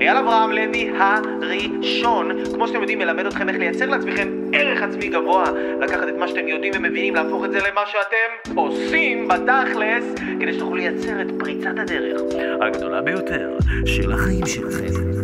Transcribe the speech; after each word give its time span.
אייל 0.00 0.16
אברהם 0.16 0.52
לוי 0.52 0.90
הראשון, 0.98 2.44
כמו 2.54 2.68
שאתם 2.68 2.80
יודעים, 2.80 2.98
מלמד 2.98 3.26
אתכם 3.26 3.48
איך 3.48 3.58
לייצר 3.58 3.86
לעצמכם 3.86 4.28
ערך 4.52 4.82
עצמי 4.82 5.08
גבוה, 5.08 5.44
לקחת 5.80 6.08
את 6.08 6.14
מה 6.18 6.28
שאתם 6.28 6.48
יודעים 6.48 6.72
ומבינים, 6.76 7.14
להפוך 7.14 7.44
את 7.44 7.52
זה 7.52 7.58
למה 7.58 7.80
שאתם 7.86 8.54
עושים 8.54 9.28
בתכלס, 9.28 10.04
כדי 10.40 10.52
שתוכלו 10.52 10.74
לייצר 10.74 11.20
את 11.20 11.26
פריצת 11.38 11.78
הדרך 11.78 12.20
הגדולה 12.60 13.02
ביותר 13.02 13.50
של 13.86 14.12
החיים 14.12 14.46
שלכם. 14.46 15.14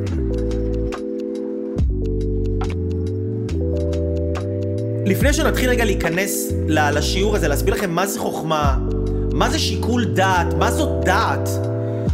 לפני 5.06 5.32
שנתחיל 5.32 5.70
רגע 5.70 5.84
להיכנס 5.84 6.52
לשיעור 6.68 7.36
הזה, 7.36 7.48
להסביר 7.48 7.74
לכם 7.74 7.90
מה 7.90 8.06
זה 8.06 8.18
חוכמה, 8.18 8.76
מה 9.32 9.50
זה 9.50 9.58
שיקול 9.58 10.04
דעת, 10.04 10.54
מה 10.58 10.70
זאת 10.70 11.04
דעת 11.04 11.48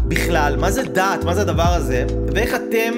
בכלל, 0.08 0.56
מה 0.56 0.70
זה 0.70 0.82
דעת, 0.82 1.24
מה 1.24 1.34
זה 1.34 1.40
הדבר 1.40 1.72
הזה, 1.74 2.04
ואיך 2.34 2.54
אתם 2.54 2.92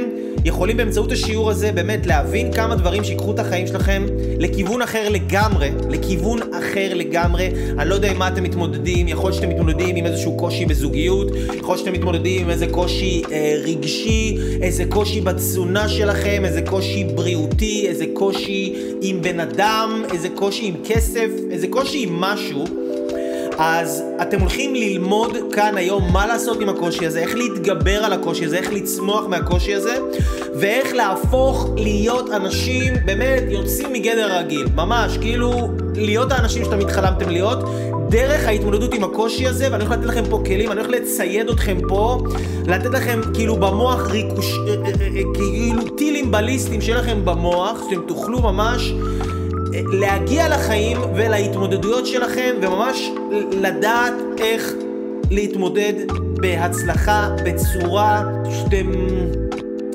יכולים 0.44 0.76
באמצעות 0.76 1.12
השיעור 1.12 1.50
הזה 1.50 1.72
באמת 1.72 2.06
להבין 2.06 2.52
כמה 2.52 2.74
דברים 2.74 3.04
שיקחו 3.04 3.32
את 3.32 3.38
החיים 3.38 3.66
שלכם 3.66 4.06
לכיוון 4.38 4.82
אחר 4.82 5.08
לגמרי, 5.08 5.70
לכיוון 5.90 6.38
אחר 6.52 6.94
לגמרי. 6.94 7.50
אני 7.78 7.88
לא 7.88 7.94
יודע 7.94 8.10
עם 8.10 8.18
מה 8.18 8.28
אתם 8.28 8.42
מתמודדים, 8.42 9.08
יכול 9.08 9.30
להיות 9.30 9.34
שאתם 9.34 9.48
מתמודדים 9.48 9.96
עם 9.96 10.06
איזשהו 10.06 10.36
קושי 10.36 10.66
בזוגיות, 10.66 11.28
יכול 11.56 11.74
להיות 11.74 11.78
שאתם 11.78 11.92
מתמודדים 11.92 12.44
עם 12.44 12.50
איזה 12.50 12.66
קושי 12.66 13.22
אה, 13.32 13.54
רגשי, 13.64 14.38
איזה 14.62 14.84
קושי 14.88 15.20
בתזונה 15.20 15.88
שלכם, 15.88 16.42
איזה 16.44 16.62
קושי 16.62 17.04
בריאותי, 17.04 17.86
איזה 17.88 18.04
קושי 18.12 18.74
עם 19.00 19.22
בן 19.22 19.40
אדם, 19.40 20.02
איזה 20.12 20.28
קושי 20.28 20.66
עם 20.66 20.74
כסף, 20.84 21.28
איזה 21.50 21.66
קושי 21.68 22.02
עם 22.02 22.20
משהו. 22.20 22.77
אז 23.58 24.02
אתם 24.22 24.40
הולכים 24.40 24.74
ללמוד 24.74 25.36
כאן 25.52 25.76
היום 25.76 26.12
מה 26.12 26.26
לעשות 26.26 26.60
עם 26.60 26.68
הקושי 26.68 27.06
הזה, 27.06 27.18
איך 27.18 27.34
להתגבר 27.34 28.04
על 28.04 28.12
הקושי 28.12 28.44
הזה, 28.44 28.56
איך 28.56 28.72
לצמוח 28.72 29.26
מהקושי 29.26 29.74
הזה, 29.74 29.98
ואיך 30.60 30.94
להפוך 30.94 31.68
להיות 31.76 32.30
אנשים 32.30 32.94
באמת 33.04 33.42
יוצאים 33.48 33.92
מגדר 33.92 34.32
הרגיל. 34.32 34.66
ממש, 34.74 35.18
כאילו, 35.18 35.70
להיות 35.94 36.32
האנשים 36.32 36.64
שתמיד 36.64 36.90
חלמתם 36.90 37.28
להיות, 37.28 37.58
דרך 38.08 38.46
ההתמודדות 38.46 38.94
עם 38.94 39.04
הקושי 39.04 39.46
הזה, 39.46 39.68
ואני 39.72 39.84
הולך 39.84 39.98
לתת 39.98 40.06
לכם 40.06 40.24
פה 40.30 40.42
כלים, 40.46 40.72
אני 40.72 40.80
הולך 40.80 40.90
לצייד 40.90 41.48
אתכם 41.48 41.78
פה, 41.88 42.18
לתת 42.66 42.90
לכם 42.90 43.20
כאילו 43.34 43.56
במוח 43.56 44.10
ריקוש... 44.10 44.58
אה, 44.68 44.74
אה, 44.74 44.90
אה, 45.16 45.22
כאילו 45.34 45.88
טילים 45.96 46.30
בליסטיים 46.30 46.80
שיהיה 46.80 46.98
לכם 46.98 47.24
במוח, 47.24 47.82
שאתם 47.90 48.02
תוכלו 48.06 48.40
ממש... 48.40 48.92
להגיע 49.86 50.48
לחיים 50.48 50.98
ולהתמודדויות 51.14 52.06
שלכם 52.06 52.54
וממש 52.62 53.10
לדעת 53.52 54.14
איך 54.38 54.72
להתמודד 55.30 55.92
בהצלחה, 56.40 57.28
בצורה 57.44 58.22
שאתם 58.50 58.92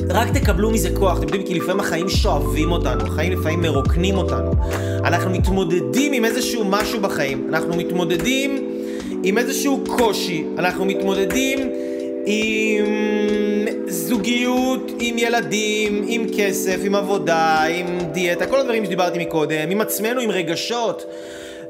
רק 0.10 0.28
תקבלו 0.38 0.72
מזה 0.72 0.90
כוח. 0.96 1.18
אתם 1.18 1.24
יודעים, 1.24 1.44
כי 1.44 1.54
לפעמים 1.54 1.80
החיים 1.80 2.10
שואבים 2.10 2.72
אותנו, 2.72 3.04
החיים 3.04 3.32
לפעמים 3.32 3.62
מרוקנים 3.62 4.18
אותנו. 4.18 4.52
אנחנו 5.04 5.30
מתמודדים 5.30 6.14
עם 6.14 6.26
איזשהו 6.26 6.66
משהו 6.66 7.02
בחיים, 7.02 7.48
אנחנו 7.50 7.78
מתמודדים 7.78 8.70
עם 9.24 9.38
איזשהו 9.38 9.84
קושי, 9.88 10.44
אנחנו 10.58 10.86
מתמודדים 10.86 11.60
עם 12.26 13.66
זוגיות, 13.88 14.92
עם 15.00 15.18
ילדים, 15.18 16.06
עם 16.08 16.26
כסף, 16.38 16.78
עם 16.84 16.96
עבודה, 16.96 17.64
עם 17.64 18.00
דיאטה, 18.12 18.46
כל 18.46 18.60
הדברים 18.60 18.86
שדיברתי 18.86 19.20
מקודם, 19.20 19.70
עם 19.70 19.82
עצמנו, 19.82 20.22
עם 20.22 20.32
רגשות. 20.32 21.06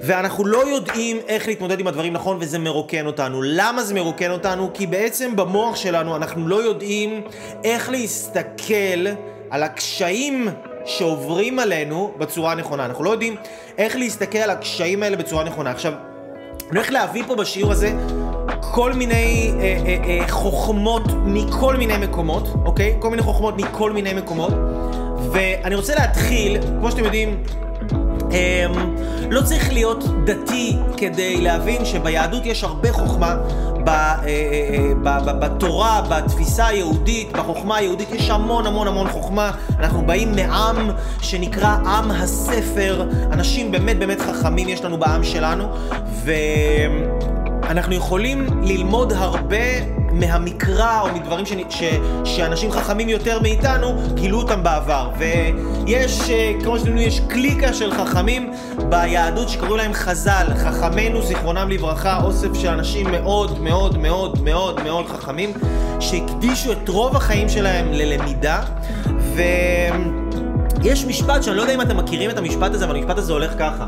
ואנחנו 0.02 0.45
לא 0.45 0.68
יודעים 0.68 1.18
איך 1.28 1.48
להתמודד 1.48 1.80
עם 1.80 1.88
הדברים 1.88 2.14
נכון 2.14 2.38
וזה 2.40 2.60
מרוקן 2.60 3.06
אותנו. 3.06 3.42
למה 3.42 3.84
זה 3.84 3.94
מרוקן 3.94 4.32
אותנו? 4.32 4.70
כי 4.73 4.88
בעצם 4.88 5.36
במוח 5.36 5.76
שלנו 5.76 6.16
אנחנו 6.16 6.48
לא 6.48 6.64
יודעים 6.64 7.22
איך 7.64 7.90
להסתכל 7.90 9.08
על 9.50 9.64
הקשיים 9.64 10.48
שעוברים 10.86 11.60
עלינו 11.60 12.12
בצורה 12.17 12.52
הנכונה. 12.52 12.86
אנחנו 12.86 13.04
לא 13.04 13.10
יודעים 13.10 13.36
איך 13.78 13.95
להסתכל 13.95 14.38
על 14.38 14.50
הקשיים 14.50 15.04
האלה 15.04 15.16
בצורה 15.16 15.44
נכונה. 15.44 15.72
עכשיו, 15.72 15.94
אני 16.70 16.80
הולך 16.80 16.92
להביא 16.92 17.23
פה 17.27 17.36
בשיעור 17.36 17.72
הזה 17.72 17.94
כל 18.61 18.93
מיני 18.93 19.52
אה, 19.59 19.61
אה, 19.86 19.98
אה, 20.05 20.27
חוכמות 20.30 21.04
מכל 21.26 21.76
מיני 21.76 21.98
מקומות, 21.98 22.48
אוקיי? 22.65 22.95
כל 22.99 23.09
מיני 23.09 23.21
חוכמות 23.21 23.58
מכל 23.58 23.92
מיני 23.92 24.14
מקומות. 24.14 24.54
ואני 25.31 25.76
רוצה 25.76 25.95
להתחיל, 25.95 26.58
כמו 26.80 26.92
שאתם 26.92 27.03
יודעים, 27.03 27.43
אה, 28.32 28.65
לא 29.32 29.42
צריך 29.42 29.73
להיות 29.73 30.03
דתי 30.26 30.77
כדי 30.98 31.42
להבין 31.42 31.86
שביהדות 31.86 32.45
יש 32.45 32.64
הרבה 32.64 32.93
חוכמה. 32.93 33.36
ב, 33.86 33.89
אה, 33.89 34.14
אה, 34.26 34.30
אה 34.30 34.93
ב, 35.03 35.30
ב, 35.30 35.45
בתורה, 35.45 36.02
בתפיסה 36.09 36.67
היהודית, 36.67 37.32
בחוכמה 37.32 37.77
היהודית, 37.77 38.11
יש 38.11 38.30
המון 38.30 38.67
המון 38.67 38.87
המון 38.87 39.09
חוכמה. 39.09 39.52
אנחנו 39.80 40.05
באים 40.05 40.36
מעם 40.36 40.92
שנקרא 41.21 41.77
עם 41.86 42.11
הספר, 42.11 43.09
אנשים 43.32 43.71
באמת 43.71 43.99
באמת 43.99 44.21
חכמים 44.21 44.70
יש 44.70 44.83
לנו 44.83 44.98
בעם 44.98 45.23
שלנו, 45.23 45.65
ו... 46.23 46.32
אנחנו 47.70 47.94
יכולים 47.96 48.48
ללמוד 48.64 49.14
הרבה 49.14 49.94
מהמקרא 50.14 51.02
או 51.02 51.08
מדברים 51.16 51.46
ש... 51.46 51.54
ש... 51.70 51.84
שאנשים 52.24 52.72
חכמים 52.72 53.10
יותר 53.10 53.40
מאיתנו 53.40 53.94
גילו 54.14 54.38
אותם 54.38 54.64
בעבר. 54.64 55.10
ויש, 55.18 56.30
אה, 56.30 56.54
כמו 56.64 56.78
שאתם 56.78 56.90
יודעים, 56.90 57.08
יש 57.08 57.20
קליקה 57.20 57.74
של 57.74 57.92
חכמים 57.92 58.54
ביהדות 58.90 59.50
שקוראים 59.50 59.78
להם 59.78 59.94
חז"ל, 59.94 60.48
חכמינו 60.56 61.22
זיכרונם 61.22 61.70
לברכה, 61.70 62.24
אוסף 62.24 62.54
של 62.54 62.68
אנשים 62.68 63.12
מאוד 63.12 63.62
מאוד 63.62 63.98
מאוד 63.98 64.42
מאוד 64.42 64.84
מאוד 64.84 65.08
חכמים, 65.08 65.54
שהקדישו 66.00 66.72
את 66.72 66.90
רוב 66.90 67.16
החיים 67.16 67.50
שלהם 67.50 67.88
ללמידה. 67.92 68.62
ויש 69.36 71.06
משפט 71.06 71.44
שאני 71.44 71.58
לא 71.58 71.62
יודע 71.62 71.74
אם 71.74 71.82
אתם 71.82 71.98
מכירים 71.98 72.30
את 72.30 72.38
המשפט 72.38 72.74
הזה, 72.74 72.86
אבל 72.86 72.95
המשפט 72.95 73.18
הזה 73.18 73.34
הולך 73.34 73.54
ככה: 73.60 73.86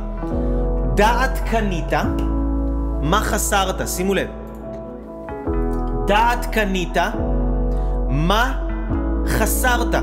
דעת 0.95 1.39
קנית 1.51 1.93
מה 3.05 3.21
חסרת? 3.21 3.87
שימו 3.87 4.13
לב. 4.13 4.27
דעת 6.07 6.45
קנית, 6.45 6.97
מה 8.09 8.67
חסרת? 9.27 9.95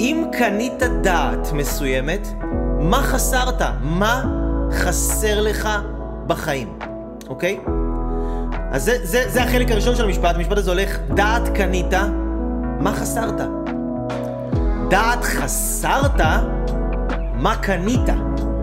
אם 0.00 0.24
קנית 0.38 0.82
דעת 1.02 1.52
מסוימת, 1.52 2.28
מה 2.80 3.02
חסרת? 3.02 3.62
מה 3.82 4.24
חסר 4.72 5.40
לך 5.40 5.68
בחיים, 6.26 6.78
אוקיי? 7.28 7.60
אז 8.70 8.84
זה, 8.84 8.96
זה, 9.02 9.24
זה 9.28 9.42
החלק 9.42 9.70
הראשון 9.70 9.96
של 9.96 10.04
המשפט, 10.04 10.34
המשפט 10.34 10.58
הזה 10.58 10.70
הולך, 10.70 10.98
דעת 11.14 11.48
קנית, 11.48 11.94
מה 12.80 12.92
חסרת? 12.92 13.40
דעת 14.90 15.24
חסרת, 15.24 16.20
מה 17.34 17.56
קנית, 17.56 18.08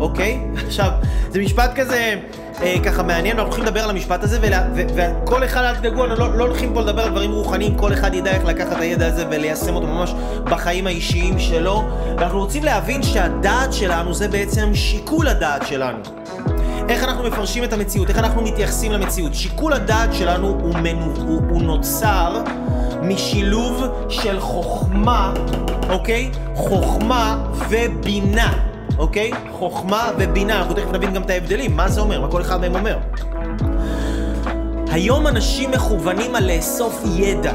אוקיי? 0.01 0.39
עכשיו, 0.67 0.91
זה 1.29 1.39
משפט 1.39 1.72
כזה... 1.75 2.16
אה, 2.62 2.75
ככה 2.84 3.03
מעניין, 3.03 3.38
ואנחנו 3.38 3.53
הולכים 3.53 3.66
לדבר 3.66 3.84
על 3.84 3.89
המשפט 3.89 4.23
הזה, 4.23 4.38
ולה, 4.41 4.63
ו, 4.75 4.81
וכל 4.95 5.44
אחד, 5.44 5.63
אל 5.63 5.75
תדאגו, 5.75 6.06
לא, 6.06 6.38
לא 6.38 6.44
הולכים 6.44 6.73
פה 6.73 6.81
לדבר 6.81 7.01
על 7.01 7.09
דברים 7.09 7.31
רוחניים, 7.31 7.78
כל 7.78 7.94
אחד 7.94 8.13
ידע 8.13 8.31
איך 8.31 8.45
לקחת 8.45 8.72
את 8.72 8.81
הידע 8.81 9.07
הזה 9.07 9.25
וליישם 9.31 9.75
אותו 9.75 9.88
ממש 9.88 10.13
בחיים 10.44 10.88
האישיים 10.88 11.39
שלו, 11.39 11.84
ואנחנו 12.17 12.39
רוצים 12.39 12.63
להבין 12.63 13.03
שהדעת 13.03 13.73
שלנו 13.73 14.13
זה 14.13 14.28
בעצם 14.28 14.75
שיקול 14.75 15.28
הדעת 15.28 15.67
שלנו. 15.67 15.97
איך 16.89 17.03
אנחנו 17.03 17.23
מפרשים 17.23 17.63
את 17.63 17.73
המציאות, 17.73 18.09
איך 18.09 18.18
אנחנו 18.18 18.41
מתייחסים 18.41 18.91
למציאות. 18.91 19.35
שיקול 19.35 19.73
הדעת 19.73 20.13
שלנו 20.13 20.47
הוא, 20.47 20.75
מנו, 20.75 21.13
הוא, 21.16 21.41
הוא 21.50 21.62
נוצר 21.62 22.44
משילוב 23.01 23.83
של 24.09 24.39
חוכמה, 24.39 25.33
אוקיי? 25.89 26.31
חוכמה 26.56 27.44
ובינה. 27.69 28.71
אוקיי? 29.01 29.31
חוכמה 29.51 30.12
ובינה, 30.17 30.59
אנחנו 30.59 30.73
תכף 30.73 30.91
נבין 30.91 31.13
גם 31.13 31.22
את 31.22 31.29
ההבדלים, 31.29 31.75
מה 31.75 31.89
זה 31.89 32.01
אומר, 32.01 32.22
מה 32.22 32.31
כל 32.31 32.41
אחד 32.41 32.62
מהם 32.62 32.75
אומר. 32.75 32.97
היום 34.91 35.28
אנשים 35.28 35.72
מכוונים 35.72 36.35
על 36.35 36.51
לאסוף 36.56 37.01
ידע, 37.16 37.53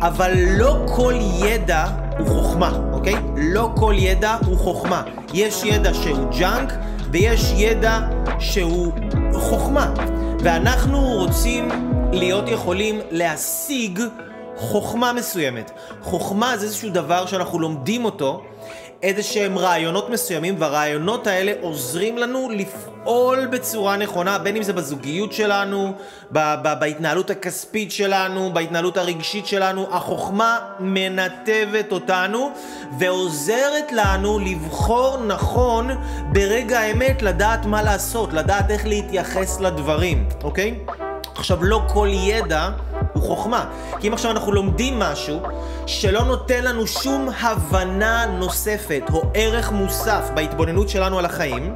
אבל 0.00 0.32
לא 0.58 0.86
כל 0.96 1.14
ידע 1.44 1.86
הוא 2.18 2.28
חוכמה, 2.28 2.78
אוקיי? 2.92 3.14
לא 3.36 3.70
כל 3.76 3.94
ידע 3.96 4.36
הוא 4.46 4.58
חוכמה. 4.58 5.02
יש 5.34 5.62
ידע 5.64 5.94
שהוא 5.94 6.26
ג'אנק 6.38 6.72
ויש 7.10 7.52
ידע 7.56 7.98
שהוא 8.38 8.92
חוכמה. 9.32 9.94
ואנחנו 10.40 11.00
רוצים 11.00 11.68
להיות 12.12 12.48
יכולים 12.48 13.00
להשיג 13.10 14.00
חוכמה 14.56 15.12
מסוימת. 15.12 15.70
חוכמה 16.02 16.56
זה 16.56 16.64
איזשהו 16.64 16.90
דבר 16.90 17.26
שאנחנו 17.26 17.58
לומדים 17.58 18.04
אותו 18.04 18.42
איזה 19.02 19.22
שהם 19.22 19.58
רעיונות 19.58 20.10
מסוימים, 20.10 20.54
והרעיונות 20.58 21.26
האלה 21.26 21.52
עוזרים 21.60 22.18
לנו 22.18 22.48
לפעול 22.50 23.46
בצורה 23.46 23.96
נכונה, 23.96 24.38
בין 24.38 24.56
אם 24.56 24.62
זה 24.62 24.72
בזוגיות 24.72 25.32
שלנו, 25.32 25.92
ב- 26.32 26.54
ב- 26.62 26.80
בהתנהלות 26.80 27.30
הכספית 27.30 27.92
שלנו, 27.92 28.50
בהתנהלות 28.52 28.96
הרגשית 28.96 29.46
שלנו. 29.46 29.86
החוכמה 29.90 30.58
מנתבת 30.80 31.92
אותנו 31.92 32.50
ועוזרת 32.98 33.92
לנו 33.92 34.38
לבחור 34.38 35.16
נכון 35.26 35.90
ברגע 36.32 36.78
האמת, 36.80 37.22
לדעת 37.22 37.66
מה 37.66 37.82
לעשות, 37.82 38.32
לדעת 38.32 38.70
איך 38.70 38.86
להתייחס 38.86 39.60
לדברים, 39.60 40.28
אוקיי? 40.44 40.74
עכשיו, 41.34 41.64
לא 41.64 41.82
כל 41.88 42.08
ידע 42.12 42.68
הוא 43.12 43.22
חוכמה. 43.22 43.64
כי 44.00 44.08
אם 44.08 44.12
עכשיו 44.12 44.30
אנחנו 44.30 44.52
לומדים 44.52 44.98
משהו 44.98 45.40
שלא 45.86 46.24
נותן 46.24 46.64
לנו 46.64 46.86
שום 46.86 47.28
הבנה 47.40 48.26
נוספת 48.38 49.02
או 49.12 49.22
ערך 49.34 49.72
מוסף 49.72 50.30
בהתבוננות 50.34 50.88
שלנו 50.88 51.18
על 51.18 51.24
החיים, 51.24 51.74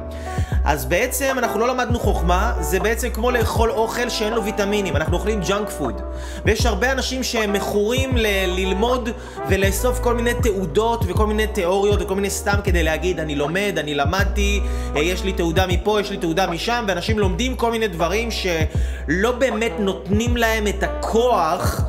אז 0.65 0.85
בעצם 0.85 1.35
אנחנו 1.37 1.59
לא 1.59 1.67
למדנו 1.67 1.99
חוכמה, 1.99 2.53
זה 2.59 2.79
בעצם 2.79 3.09
כמו 3.09 3.31
לאכול 3.31 3.71
אוכל 3.71 4.09
שאין 4.09 4.33
לו 4.33 4.43
ויטמינים, 4.43 4.95
אנחנו 4.95 5.17
אוכלים 5.17 5.41
ג'אנק 5.47 5.69
פוד. 5.69 6.01
ויש 6.45 6.65
הרבה 6.65 6.91
אנשים 6.91 7.23
שהם 7.23 7.53
מכורים 7.53 8.17
ל- 8.17 8.27
ללמוד 8.55 9.09
ולאסוף 9.49 9.99
כל 9.99 10.15
מיני 10.15 10.33
תעודות 10.33 11.03
וכל 11.07 11.27
מיני 11.27 11.47
תיאוריות 11.47 12.01
וכל 12.01 12.15
מיני 12.15 12.29
סתם 12.29 12.55
כדי 12.63 12.83
להגיד 12.83 13.19
אני 13.19 13.35
לומד, 13.35 13.75
אני 13.77 13.95
למדתי, 13.95 14.61
אה, 14.95 15.01
יש 15.01 15.23
לי 15.23 15.33
תעודה 15.33 15.67
מפה, 15.67 16.01
יש 16.01 16.11
לי 16.11 16.17
תעודה 16.17 16.47
משם, 16.47 16.85
ואנשים 16.87 17.19
לומדים 17.19 17.55
כל 17.55 17.71
מיני 17.71 17.87
דברים 17.87 18.29
שלא 18.31 19.31
באמת 19.31 19.71
נותנים 19.79 20.37
להם 20.37 20.67
את 20.67 20.83
הכוח 21.27 21.81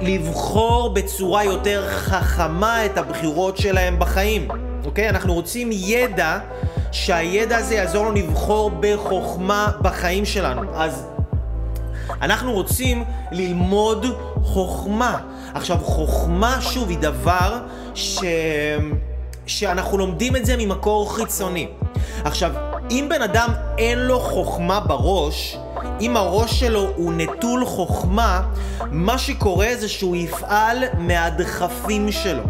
לבחור 0.00 0.94
בצורה 0.94 1.44
יותר 1.44 1.88
חכמה 1.88 2.86
את 2.86 2.98
הבחירות 2.98 3.56
שלהם 3.56 3.98
בחיים. 3.98 4.48
אוקיי? 4.84 5.08
אנחנו 5.08 5.34
רוצים 5.34 5.70
ידע, 5.72 6.38
שהידע 6.92 7.56
הזה 7.56 7.74
יעזור 7.74 8.06
לנו 8.06 8.14
לבחור 8.14 8.70
בחוכמה 8.80 9.68
בחיים 9.80 10.24
שלנו. 10.24 10.62
אז 10.74 11.06
אנחנו 12.22 12.52
רוצים 12.52 13.04
ללמוד 13.32 14.06
חוכמה. 14.42 15.18
עכשיו, 15.54 15.78
חוכמה, 15.78 16.60
שוב, 16.60 16.88
היא 16.88 16.98
דבר 16.98 17.58
ש... 17.94 18.18
שאנחנו 19.46 19.98
לומדים 19.98 20.36
את 20.36 20.46
זה 20.46 20.56
ממקור 20.56 21.16
חיצוני. 21.16 21.68
עכשיו, 22.24 22.52
אם 22.90 23.06
בן 23.08 23.22
אדם 23.22 23.50
אין 23.78 23.98
לו 23.98 24.20
חוכמה 24.20 24.80
בראש, 24.80 25.58
אם 26.00 26.16
הראש 26.16 26.60
שלו 26.60 26.88
הוא 26.96 27.12
נטול 27.16 27.66
חוכמה, 27.66 28.42
מה 28.90 29.18
שקורה 29.18 29.68
זה 29.78 29.88
שהוא 29.88 30.16
יפעל 30.16 30.84
מהדחפים 30.98 32.12
שלו. 32.12 32.42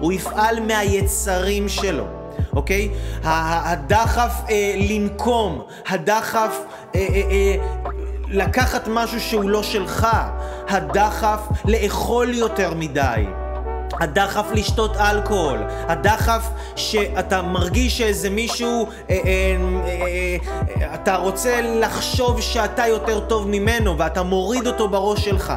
הוא 0.00 0.12
יפעל 0.12 0.60
מהיצרים 0.60 1.68
שלו, 1.68 2.06
אוקיי? 2.56 2.88
הדחף 3.24 4.32
אה, 4.50 4.74
לנקום, 4.76 5.62
הדחף 5.88 6.56
אה, 6.94 7.00
אה, 7.00 7.22
אה, 7.30 7.56
לקחת 8.28 8.88
משהו 8.88 9.20
שהוא 9.20 9.50
לא 9.50 9.62
שלך, 9.62 10.06
הדחף 10.68 11.40
לאכול 11.64 12.34
יותר 12.34 12.74
מדי. 12.74 13.24
הדחף 14.00 14.46
לשתות 14.52 14.96
אלכוהול, 14.96 15.58
הדחף 15.88 16.48
שאתה 16.76 17.42
מרגיש 17.42 17.98
שאיזה 17.98 18.30
מישהו, 18.30 18.86
אה, 19.10 19.16
אה, 19.24 19.56
אה, 20.80 20.94
אתה 20.94 21.16
רוצה 21.16 21.60
לחשוב 21.62 22.40
שאתה 22.40 22.86
יותר 22.86 23.20
טוב 23.20 23.48
ממנו 23.48 23.98
ואתה 23.98 24.22
מוריד 24.22 24.66
אותו 24.66 24.88
בראש 24.88 25.24
שלך. 25.24 25.52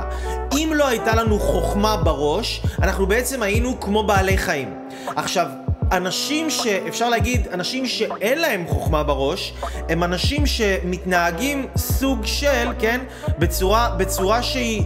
אם 0.51 0.71
לא 0.75 0.88
הייתה 0.88 1.15
לנו 1.15 1.39
חוכמה 1.39 1.97
בראש, 1.97 2.62
אנחנו 2.81 3.06
בעצם 3.06 3.44
היינו 3.44 3.80
כמו 3.80 4.03
בעלי 4.03 4.38
חיים. 4.38 4.74
עכשיו, 5.15 5.47
אנשים 5.92 6.50
שאפשר 6.50 7.09
להגיד, 7.09 7.47
אנשים 7.53 7.85
שאין 7.85 8.39
להם 8.39 8.68
חוכמה 8.68 9.03
בראש, 9.03 9.53
הם 9.89 10.03
אנשים 10.03 10.45
שמתנהגים 10.45 11.68
סוג 11.77 12.25
של, 12.25 12.68
כן, 12.80 13.01
בצורה, 13.39 13.89
בצורה 13.97 14.44
שהיא 14.44 14.83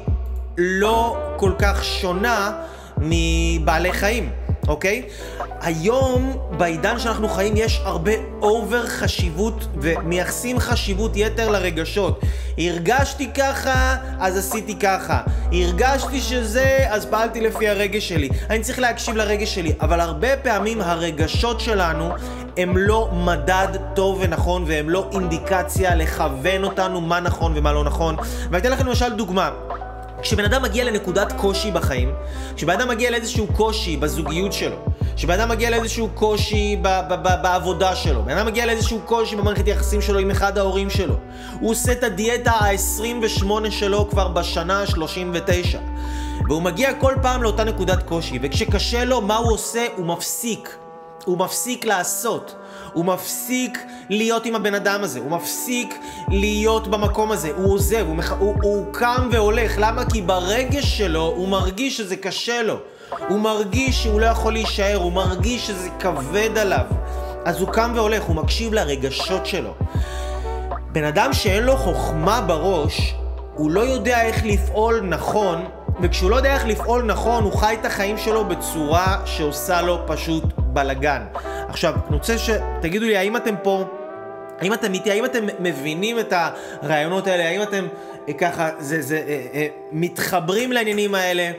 לא 0.58 1.18
כל 1.38 1.52
כך 1.60 1.84
שונה 1.84 2.52
מבעלי 2.98 3.94
חיים, 3.94 4.30
אוקיי? 4.68 5.04
היום, 5.62 6.38
בעידן 6.58 7.00
שאנחנו 7.00 7.30
חיים, 7.30 7.54
יש 7.58 7.82
הרבה 7.84 8.12
אובר 8.42 8.88
חשיבות 8.88 9.68
ומייחסים 9.76 10.60
חשיבות 10.60 11.12
יתר 11.16 11.52
לרגשות. 11.52 12.22
הרגשתי 12.58 13.30
ככה, 13.38 13.96
אז 14.20 14.38
עשיתי 14.38 14.76
ככה. 14.76 15.22
הרגשתי 15.52 16.22
שזה, 16.22 16.86
אז 16.90 17.06
פעלתי 17.06 17.42
לפי 17.42 17.70
הרגש 17.70 18.10
שלי. 18.10 18.30
אני 18.50 18.60
צריך 18.60 18.80
להקשיב 18.80 19.16
לרגש 19.16 19.56
שלי, 19.56 19.74
אבל 19.82 20.00
הרבה 20.00 20.38
פעמים 20.38 20.82
הרגשות 20.82 21.60
שלנו 21.60 22.10
הם 22.58 22.78
לא 22.78 23.10
מדד 23.14 23.68
טוב 23.94 24.20
ונכון 24.22 24.64
והם 24.68 24.90
לא 24.90 25.10
אינדיקציה 25.12 25.96
לכוון 25.96 26.64
אותנו 26.64 27.02
מה 27.02 27.20
נכון 27.20 27.54
ומה 27.56 27.72
לא 27.74 27.84
נכון. 27.84 28.16
ואני 28.52 28.58
אתן 28.58 28.72
לכם 28.72 28.88
למשל 28.88 29.14
דוגמה. 29.14 29.50
כשבן 30.24 30.46
אדם 30.46 30.62
מגיע 30.62 30.84
לנקודת 30.84 31.32
קושי 31.32 31.72
בחיים, 31.72 32.14
כשבן 32.56 32.74
אדם 32.74 32.88
מגיע 32.90 33.12
לאיזשהו 33.12 33.48
קושי 33.48 33.98
בזוגיות 33.98 34.54
שלו, 34.54 34.76
כשבן 35.16 35.40
אדם 35.40 35.50
מגיע 35.50 35.70
לאיזשהו 35.70 36.10
קושי 36.14 36.78
ב- 36.82 37.02
ב- 37.10 37.14
ב- 37.24 37.42
בעבודה 37.44 37.96
שלו, 37.96 38.24
בן 38.24 38.38
אדם 38.38 38.46
מגיע 38.46 38.66
לאיזשהו 38.66 39.00
קושי 39.06 39.36
במערכת 39.36 39.68
יחסים 39.68 40.02
שלו 40.02 40.20
עם 40.20 40.32
אחד 40.32 40.58
ההורים 40.58 40.90
שלו, 40.90 41.16
הוא 41.60 41.72
עושה 41.72 41.92
את 41.92 42.04
הדיאטה 42.04 42.52
ה-28 42.52 43.46
שלו 43.70 44.10
כבר 44.10 44.28
בשנה 44.28 44.82
ה-39. 44.82 45.78
והוא 46.48 46.62
מגיע 46.62 46.94
כל 46.94 47.14
פעם 47.22 47.44
לאותה 47.44 47.64
נקודת 47.64 48.04
קושי, 48.04 48.40
וכשקשה 48.42 49.06
לו, 49.06 49.22
מה 49.22 49.38
הוא 49.38 49.52
עושה? 49.52 49.86
הוא 49.96 50.06
מפסיק. 50.06 50.83
הוא 51.26 51.38
מפסיק 51.38 51.86
לעשות. 51.86 52.56
הוא 52.94 53.06
מפסיק 53.06 53.86
להיות 54.10 54.46
עם 54.46 54.56
הבן 54.56 54.76
אדם 54.76 55.04
הזה, 55.04 55.20
הוא 55.20 55.32
מפסיק 55.32 56.00
להיות 56.28 56.88
במקום 56.88 57.32
הזה, 57.32 57.52
הוא 57.56 57.74
עוזב, 57.74 58.06
הוא, 58.08 58.16
מח... 58.16 58.32
הוא, 58.32 58.56
הוא 58.62 58.86
קם 58.92 59.30
והולך. 59.32 59.74
למה? 59.78 60.06
כי 60.06 60.22
ברגש 60.22 60.98
שלו 60.98 61.34
הוא 61.36 61.48
מרגיש 61.48 61.98
שזה 61.98 62.16
קשה 62.16 62.62
לו. 62.62 62.78
הוא 63.30 63.40
מרגיש 63.40 64.04
שהוא 64.04 64.22
לא 64.22 64.26
יכול 64.26 64.54
להישאר, 64.54 64.96
הוא 64.96 65.12
מרגיש 65.12 65.68
שזה 65.68 65.90
כבד 66.00 66.58
עליו. 66.58 66.86
אז 67.46 67.60
הוא 67.60 67.70
קם 67.70 67.92
והולך, 67.96 68.24
הוא 68.24 68.36
מקשיב 68.36 68.74
לרגשות 68.74 69.46
שלו. 69.46 69.74
בן 70.92 71.04
אדם 71.04 71.34
שאין 71.34 71.64
לו 71.64 71.78
חוכמה 71.78 72.42
בראש, 72.42 73.16
הוא 73.56 73.72
לא 73.72 73.82
יודע 73.82 74.22
איך 74.22 74.46
לפעול 74.46 75.02
נכון, 75.04 75.66
וכשהוא 76.02 76.32
לא 76.32 76.36
יודע 76.36 76.54
איך 76.54 76.66
לפעול 76.66 77.04
נכון, 77.04 77.44
הוא 77.44 77.54
חי 77.54 77.78
את 77.82 77.86
החיים 77.86 78.18
שלו 78.18 78.46
בצורה 78.46 79.18
שעושה 79.26 79.82
לו 79.82 80.00
פשוט 80.08 80.44
בלאגן. 80.74 81.24
עכשיו, 81.70 81.94
אני 82.08 82.16
רוצה 82.16 82.36
שתגידו 82.38 83.06
לי, 83.06 83.18
האם 83.18 83.38
אתם 83.38 83.56
פה, 83.64 83.86
האם 84.60 84.74
אתם 84.74 84.94
איתי, 84.94 85.12
האם 85.12 85.26
אתם 85.26 85.46
מבינים 85.60 86.20
את 86.20 86.34
הרעיונות 86.82 87.28
האלה, 87.28 87.50
האם 87.50 87.62
אתם 87.62 87.88
אה, 88.30 88.34
ככה, 88.34 88.70
זה, 88.80 89.02
זה, 89.02 89.24
אה, 89.28 89.46
אה, 89.54 89.68
מתחברים 89.92 90.72
לעניינים 90.72 91.16
האלה, 91.16 91.52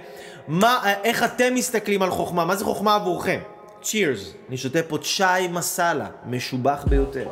מה, 0.49 0.95
איך 1.05 1.25
אתם 1.25 1.55
מסתכלים 1.55 2.03
על 2.03 2.11
חוכמה, 2.11 2.45
מה 2.45 2.57
זה 2.57 2.65
חוכמה 2.65 2.95
עבורכם? 2.95 3.41
צ'ירס, 3.83 4.35
אני 4.49 4.57
שותה 4.57 4.83
פה 4.83 4.99
צ'אי 4.99 5.49
מסאלה, 5.49 6.07
משובח 6.27 6.85
ביותר. 6.89 7.29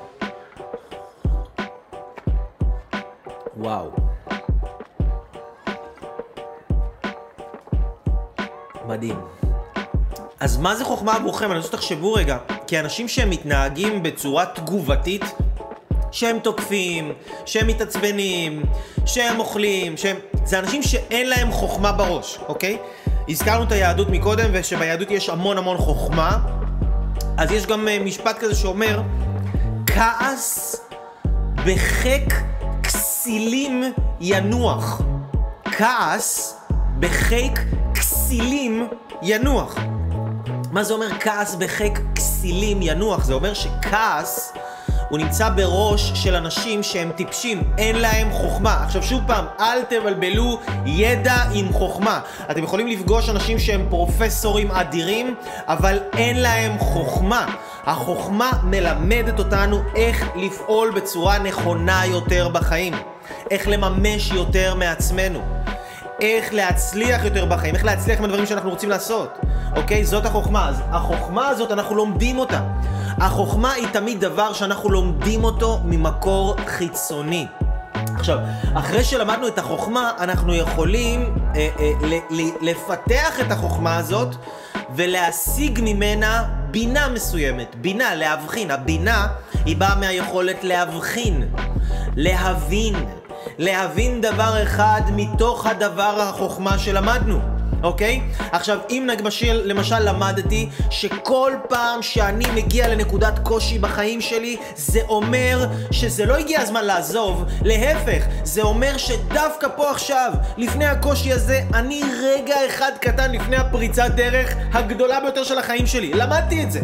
וואו. 3.56 3.90
מדהים. 8.86 9.41
אז 10.42 10.56
מה 10.56 10.76
זה 10.76 10.84
חוכמה 10.84 11.16
עבורכם? 11.16 11.46
אני 11.50 11.56
רוצה 11.56 11.68
שתחשבו 11.68 12.12
רגע, 12.12 12.36
כי 12.66 12.80
אנשים 12.80 13.08
שהם 13.08 13.30
מתנהגים 13.30 14.02
בצורה 14.02 14.46
תגובתית, 14.46 15.24
שהם 16.10 16.38
תוקפים, 16.38 17.12
שהם 17.46 17.66
מתעצבנים, 17.66 18.62
שהם 19.06 19.40
אוכלים, 19.40 19.96
שהם... 19.96 20.16
זה 20.44 20.58
אנשים 20.58 20.82
שאין 20.82 21.28
להם 21.28 21.52
חוכמה 21.52 21.92
בראש, 21.92 22.38
אוקיי? 22.48 22.78
הזכרנו 23.28 23.64
את 23.64 23.72
היהדות 23.72 24.08
מקודם, 24.08 24.50
ושביהדות 24.52 25.10
יש 25.10 25.28
המון 25.28 25.58
המון 25.58 25.76
חוכמה, 25.76 26.38
אז 27.36 27.50
יש 27.50 27.66
גם 27.66 27.88
uh, 27.88 28.04
משפט 28.04 28.38
כזה 28.38 28.54
שאומר, 28.54 29.02
כעס 29.86 30.80
בחיק 31.54 32.34
כסילים 32.82 33.82
ינוח. 34.20 35.02
כעס 35.64 36.56
בחיק 37.00 37.58
כסילים 37.94 38.88
ינוח. 39.22 39.74
מה 40.72 40.84
זה 40.84 40.94
אומר 40.94 41.08
כעס 41.20 41.54
בחיק 41.54 42.00
כסילים 42.14 42.78
ינוח? 42.82 43.24
זה 43.24 43.34
אומר 43.34 43.54
שכעס 43.54 44.52
הוא 45.08 45.18
נמצא 45.18 45.48
בראש 45.48 46.12
של 46.14 46.34
אנשים 46.34 46.82
שהם 46.82 47.10
טיפשים, 47.16 47.62
אין 47.78 47.96
להם 47.96 48.30
חוכמה. 48.32 48.82
עכשיו 48.84 49.02
שוב 49.02 49.20
פעם, 49.26 49.44
אל 49.60 49.82
תבלבלו 49.82 50.58
ידע 50.86 51.34
עם 51.52 51.72
חוכמה. 51.72 52.20
אתם 52.50 52.62
יכולים 52.62 52.86
לפגוש 52.86 53.28
אנשים 53.28 53.58
שהם 53.58 53.86
פרופסורים 53.90 54.70
אדירים, 54.70 55.34
אבל 55.66 55.98
אין 56.12 56.42
להם 56.42 56.78
חוכמה. 56.78 57.46
החוכמה 57.84 58.50
מלמדת 58.62 59.38
אותנו 59.38 59.82
איך 59.94 60.28
לפעול 60.36 60.90
בצורה 60.90 61.38
נכונה 61.38 62.06
יותר 62.06 62.48
בחיים. 62.48 62.94
איך 63.50 63.68
לממש 63.68 64.30
יותר 64.30 64.74
מעצמנו. 64.74 65.40
איך 66.22 66.54
להצליח 66.54 67.24
יותר 67.24 67.44
בחיים, 67.44 67.74
איך 67.74 67.84
להצליח 67.84 68.18
עם 68.18 68.24
הדברים 68.24 68.46
שאנחנו 68.46 68.70
רוצים 68.70 68.90
לעשות. 68.90 69.38
אוקיי? 69.76 70.04
זאת 70.04 70.26
החוכמה. 70.26 70.68
אז 70.68 70.82
החוכמה 70.90 71.48
הזאת, 71.48 71.72
אנחנו 71.72 71.94
לומדים 71.94 72.38
אותה. 72.38 72.60
החוכמה 73.18 73.72
היא 73.72 73.86
תמיד 73.92 74.20
דבר 74.20 74.52
שאנחנו 74.52 74.90
לומדים 74.90 75.44
אותו 75.44 75.80
ממקור 75.84 76.56
חיצוני. 76.66 77.46
עכשיו, 78.14 78.38
אחרי 78.74 79.04
שלמדנו 79.04 79.48
את 79.48 79.58
החוכמה, 79.58 80.12
אנחנו 80.18 80.54
יכולים 80.54 81.34
אה, 81.56 81.68
אה, 81.80 82.18
לפתח 82.60 83.40
את 83.40 83.50
החוכמה 83.52 83.96
הזאת 83.96 84.36
ולהשיג 84.96 85.80
ממנה 85.82 86.44
בינה 86.70 87.08
מסוימת. 87.08 87.74
בינה, 87.80 88.14
להבחין. 88.14 88.70
הבינה 88.70 89.26
היא 89.64 89.76
באה 89.76 89.94
מהיכולת 89.94 90.64
להבחין, 90.64 91.48
להבין, 92.16 92.94
להבין 93.58 94.20
דבר 94.20 94.62
אחד 94.62 95.00
מתוך 95.12 95.66
הדבר 95.66 96.20
החוכמה 96.20 96.78
שלמדנו. 96.78 97.40
אוקיי? 97.82 98.20
עכשיו, 98.52 98.78
אם 98.90 99.08
למשל, 99.18 99.60
למשל 99.64 99.98
למדתי 99.98 100.68
שכל 100.90 101.52
פעם 101.68 102.02
שאני 102.02 102.44
מגיע 102.54 102.88
לנקודת 102.88 103.38
קושי 103.42 103.78
בחיים 103.78 104.20
שלי, 104.20 104.56
זה 104.76 105.00
אומר 105.08 105.66
שזה 105.90 106.26
לא 106.26 106.36
הגיע 106.36 106.60
הזמן 106.60 106.84
לעזוב, 106.84 107.44
להפך, 107.62 108.24
זה 108.44 108.62
אומר 108.62 108.96
שדווקא 108.96 109.68
פה 109.76 109.90
עכשיו, 109.90 110.32
לפני 110.56 110.86
הקושי 110.86 111.32
הזה, 111.32 111.60
אני 111.74 112.02
רגע 112.22 112.56
אחד 112.66 112.92
קטן 113.00 113.32
לפני 113.32 113.56
הפריצת 113.56 114.10
דרך 114.14 114.54
הגדולה 114.72 115.20
ביותר 115.20 115.44
של 115.44 115.58
החיים 115.58 115.86
שלי. 115.86 116.12
למדתי 116.12 116.62
את 116.62 116.72
זה. 116.72 116.80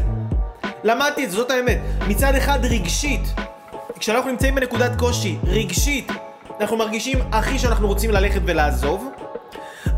למדתי 0.84 1.24
את 1.24 1.30
זה, 1.30 1.36
זאת 1.36 1.50
האמת. 1.50 1.78
מצד 2.08 2.34
אחד 2.34 2.58
רגשית, 2.62 3.34
כשאנחנו 3.98 4.30
נמצאים 4.30 4.54
בנקודת 4.54 4.92
קושי, 4.98 5.36
רגשית, 5.44 6.12
אנחנו 6.60 6.76
מרגישים 6.76 7.18
הכי 7.32 7.58
שאנחנו 7.58 7.86
רוצים 7.86 8.10
ללכת 8.10 8.40
ולעזוב, 8.44 9.08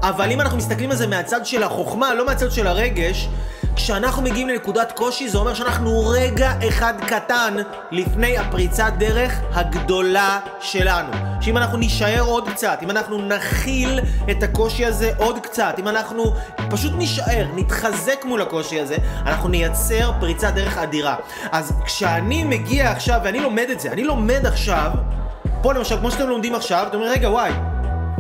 אבל 0.03 0.31
אם 0.31 0.41
אנחנו 0.41 0.59
מסתכלים 0.59 0.91
על 0.91 0.97
זה 0.97 1.07
מהצד 1.07 1.47
של 1.47 1.63
החוכמה, 1.63 2.15
לא 2.15 2.27
מהצד 2.27 2.51
של 2.51 2.67
הרגש, 2.67 3.29
כשאנחנו 3.77 4.23
מגיעים 4.23 4.49
לנקודת 4.49 4.93
קושי 4.93 5.29
זה 5.29 5.39
אומר 5.39 5.55
שאנחנו 5.55 6.07
רגע 6.09 6.53
אחד 6.69 6.95
קטן 7.07 7.57
לפני 7.91 8.39
הפריצת 8.39 8.93
דרך 8.99 9.41
הגדולה 9.53 10.41
שלנו. 10.61 11.13
שאם 11.41 11.57
אנחנו 11.57 11.79
נישאר 11.79 12.21
עוד 12.21 12.49
קצת, 12.49 12.79
אם 12.83 12.91
אנחנו 12.91 13.19
נכיל 13.19 14.01
את 14.31 14.43
הקושי 14.43 14.87
הזה 14.87 15.11
עוד 15.17 15.39
קצת, 15.39 15.75
אם 15.79 15.89
אנחנו 15.89 16.35
פשוט 16.71 16.93
נישאר, 16.97 17.47
נתחזק 17.55 18.25
מול 18.25 18.43
הקושי 18.43 18.81
הזה, 18.81 18.97
אנחנו 19.27 19.49
נייצר 19.49 20.13
פריצת 20.21 20.53
דרך 20.55 20.79
אדירה. 20.79 21.17
אז 21.53 21.73
כשאני 21.85 22.45
מגיע 22.45 22.91
עכשיו, 22.91 23.21
ואני 23.25 23.41
לומד 23.41 23.67
את 23.73 23.81
זה, 23.81 23.93
אני 23.93 24.05
לומד 24.05 24.47
עכשיו, 24.47 24.91
פה 25.63 25.73
למשל, 25.73 25.97
כמו 25.99 26.11
שאתם 26.11 26.29
לומדים 26.29 26.55
עכשיו, 26.55 26.85
אתם 26.89 26.97
אומרים, 26.97 27.13
רגע, 27.13 27.31
וואי, 27.31 27.53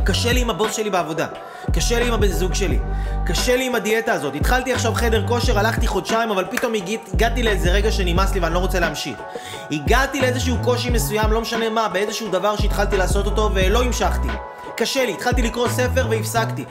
קשה 0.04 0.32
לי 0.32 0.40
עם 0.40 0.50
הבוס 0.50 0.76
שלי 0.76 0.90
בעבודה, 0.90 1.26
קשה 1.72 1.98
לי 1.98 2.08
עם 2.08 2.14
הבן 2.14 2.28
זוג 2.28 2.54
שלי, 2.54 2.78
קשה 3.26 3.56
לי 3.56 3.66
עם 3.66 3.74
הדיאטה 3.74 4.12
הזאת. 4.12 4.34
התחלתי 4.34 4.72
עכשיו 4.72 4.94
חדר 4.94 5.26
כושר, 5.26 5.58
הלכתי 5.58 5.86
חודשיים, 5.86 6.30
אבל 6.30 6.44
פתאום 6.50 6.74
הגעת, 6.74 7.00
הגעתי 7.14 7.42
לאיזה 7.42 7.70
רגע 7.70 7.92
שנמאס 7.92 8.34
לי 8.34 8.40
ואני 8.40 8.54
לא 8.54 8.58
רוצה 8.58 8.80
להמשיך. 8.80 9.18
הגעתי 9.70 10.20
לאיזשהו 10.20 10.56
קושי 10.64 10.90
מסוים, 10.90 11.32
לא 11.32 11.40
משנה 11.40 11.68
מה, 11.68 11.88
באיזשהו 11.88 12.28
דבר 12.28 12.56
שהתחלתי 12.56 12.96
לעשות 12.96 13.26
אותו 13.26 13.50
ולא 13.54 13.82
המשכתי. 13.82 14.28
קשה 14.76 15.04
לי, 15.04 15.12
התחלתי 15.12 15.42
לקרוא 15.42 15.68
ספר 15.68 16.06
והפסקתי. 16.10 16.64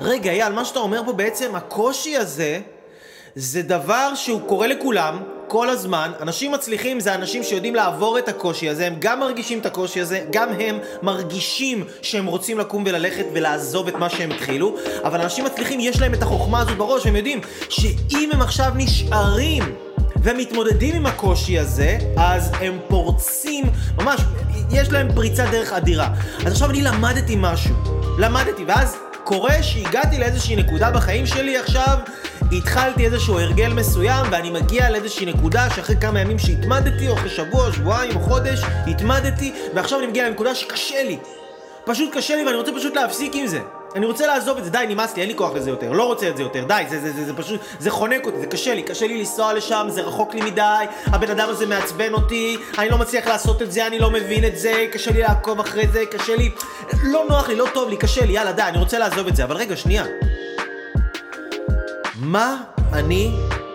רגע, 0.00 0.30
אייל, 0.30 0.52
מה 0.52 0.64
שאתה 0.64 0.78
אומר 0.78 1.02
פה 1.06 1.12
בעצם, 1.12 1.54
הקושי 1.54 2.16
הזה, 2.16 2.60
זה 3.34 3.62
דבר 3.62 4.14
שהוא 4.14 4.40
קורה 4.48 4.66
לכולם, 4.66 5.22
כל 5.56 5.70
הזמן. 5.70 6.10
אנשים 6.20 6.52
מצליחים 6.52 7.00
זה 7.00 7.14
אנשים 7.14 7.42
שיודעים 7.42 7.74
לעבור 7.74 8.18
את 8.18 8.28
הקושי 8.28 8.68
הזה, 8.68 8.86
הם 8.86 8.94
גם 8.98 9.20
מרגישים 9.20 9.58
את 9.58 9.66
הקושי 9.66 10.00
הזה, 10.00 10.24
גם 10.30 10.48
הם 10.60 10.78
מרגישים 11.02 11.84
שהם 12.02 12.26
רוצים 12.26 12.58
לקום 12.58 12.84
וללכת 12.86 13.24
ולעזוב 13.34 13.88
את 13.88 13.94
מה 13.94 14.08
שהם 14.10 14.30
התחילו, 14.30 14.76
אבל 15.04 15.20
אנשים 15.20 15.44
מצליחים, 15.44 15.80
יש 15.80 16.00
להם 16.00 16.14
את 16.14 16.22
החוכמה 16.22 16.60
הזאת 16.60 16.76
בראש, 16.76 17.06
הם 17.06 17.16
יודעים 17.16 17.40
שאם 17.68 18.30
הם 18.32 18.42
עכשיו 18.42 18.72
נשארים 18.74 19.62
ומתמודדים 20.22 20.96
עם 20.96 21.06
הקושי 21.06 21.58
הזה, 21.58 21.98
אז 22.16 22.50
הם 22.60 22.78
פורצים, 22.88 23.64
ממש, 23.98 24.20
יש 24.70 24.92
להם 24.92 25.08
פריצת 25.14 25.44
דרך 25.50 25.72
אדירה. 25.72 26.08
אז 26.46 26.52
עכשיו 26.52 26.70
אני 26.70 26.82
למדתי 26.82 27.34
משהו, 27.38 27.74
למדתי, 28.18 28.64
ואז 28.64 28.96
קורה 29.26 29.62
שהגעתי 29.62 30.18
לאיזושהי 30.18 30.56
נקודה 30.56 30.90
בחיים 30.90 31.26
שלי 31.26 31.58
עכשיו 31.58 31.98
התחלתי 32.52 33.06
איזשהו 33.06 33.38
הרגל 33.38 33.72
מסוים 33.72 34.26
ואני 34.30 34.50
מגיע 34.50 34.90
לאיזושהי 34.90 35.26
נקודה 35.26 35.70
שאחרי 35.70 35.96
כמה 36.00 36.20
ימים 36.20 36.38
שהתמדתי, 36.38 37.08
או 37.08 37.14
אחרי 37.14 37.30
שבוע, 37.30 37.72
שבועיים 37.72 38.16
או 38.16 38.20
חודש, 38.20 38.60
התמדתי 38.86 39.52
ועכשיו 39.74 39.98
אני 39.98 40.06
מגיע 40.06 40.28
לנקודה 40.28 40.54
שקשה 40.54 41.02
לי. 41.02 41.18
פשוט 41.84 42.16
קשה 42.16 42.36
לי 42.36 42.44
ואני 42.44 42.56
רוצה 42.56 42.72
פשוט 42.76 42.96
להפסיק 42.96 43.32
עם 43.34 43.46
זה. 43.46 43.60
אני 43.94 44.06
רוצה 44.06 44.26
לעזוב 44.26 44.58
את 44.58 44.64
זה, 44.64 44.70
די, 44.70 44.84
נמאס 44.88 45.16
לי, 45.16 45.22
אין 45.22 45.28
לי 45.30 45.36
כוח 45.36 45.54
לזה 45.54 45.70
יותר, 45.70 45.92
לא 45.92 46.06
רוצה 46.06 46.28
את 46.28 46.36
זה 46.36 46.42
יותר, 46.42 46.64
די, 46.64 46.82
זה, 46.88 47.00
זה, 47.00 47.12
זה, 47.12 47.24
זה 47.24 47.36
פשוט, 47.36 47.60
זה 47.78 47.90
חונק 47.90 48.26
אותי, 48.26 48.40
זה 48.40 48.46
קשה 48.46 48.74
לי, 48.74 48.82
קשה 48.82 49.06
לי 49.06 49.18
לנסוע 49.18 49.54
לשם, 49.54 49.86
זה 49.90 50.02
רחוק 50.02 50.34
לי 50.34 50.40
מדי, 50.40 50.84
הבן 51.06 51.30
אדם 51.30 51.48
הזה 51.48 51.66
מעצבן 51.66 52.14
אותי, 52.14 52.56
אני 52.78 52.90
לא 52.90 52.98
מצליח 52.98 53.26
לעשות 53.26 53.62
את 53.62 53.72
זה, 53.72 53.86
אני 53.86 53.98
לא 53.98 54.10
מבין 54.10 54.44
את 54.44 54.58
זה, 54.58 54.86
קשה 54.92 55.10
לי 55.10 55.20
לעקוב 55.20 55.60
אחרי 55.60 55.88
זה, 55.88 56.02
קשה 56.10 56.36
לי, 56.36 56.50
לא 57.02 57.24
נוח 57.28 57.48
לי, 57.48 57.54
לא 57.54 57.66
טוב 57.74 57.88
לי, 57.88 57.96
קשה 57.96 58.24
לי, 58.24 58.32
יאללה, 58.32 58.52
די, 58.52 58.62
אני 58.62 58.78
רוצה 58.78 58.98
לעזוב 58.98 59.26
את 59.26 59.36
זה, 59.36 59.44
אבל 59.44 59.56
רגע, 59.56 59.76
שנייה. 59.76 60.04
מה 62.20 62.56
אני 62.92 63.30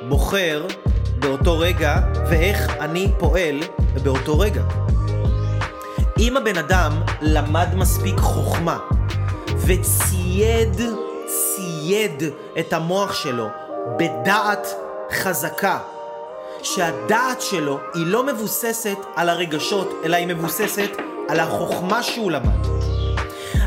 בוחר 0.10 0.66
באותו 1.20 1.60
רגע 1.60 1.96
ואיך 2.30 2.70
אני 2.80 3.12
פועל 3.20 3.60
באותו 4.04 4.40
רגע. 4.40 4.62
אם 6.20 6.38
הבן 6.38 6.58
אדם 6.58 7.02
למד 7.22 7.76
מספיק 7.76 8.18
חוכמה 8.18 8.78
וצייד, 9.72 10.82
צייד 11.28 12.24
את 12.60 12.74
המוח 12.74 13.14
שלו 13.14 13.48
בדעת 14.00 14.68
חזקה, 15.12 15.80
שהדעת 16.64 17.42
שלו 17.42 17.80
היא 17.94 18.06
לא 18.08 18.26
מבוססת 18.26 18.98
על 19.16 19.30
הרגשות, 19.30 20.02
אלא 20.06 20.18
היא 20.18 20.28
מבוססת 20.28 20.90
על 21.30 21.40
החוכמה 21.40 22.04
שהוא 22.04 22.32
למד. 22.32 22.68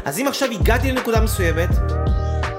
אז 0.04 0.18
אם 0.18 0.28
עכשיו 0.28 0.50
הגעתי 0.50 0.92
לנקודה 0.92 1.20
מסוימת, 1.20 1.68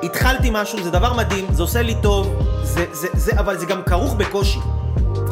התחלתי 0.03 0.49
משהו, 0.51 0.83
זה 0.83 0.91
דבר 0.91 1.13
מדהים, 1.13 1.45
זה 1.51 1.61
עושה 1.61 1.81
לי 1.81 1.95
טוב, 2.01 2.45
זה, 2.63 2.85
זה, 2.91 3.07
זה, 3.13 3.31
אבל 3.39 3.57
זה 3.57 3.65
גם 3.65 3.83
כרוך 3.83 4.13
בקושי. 4.13 4.59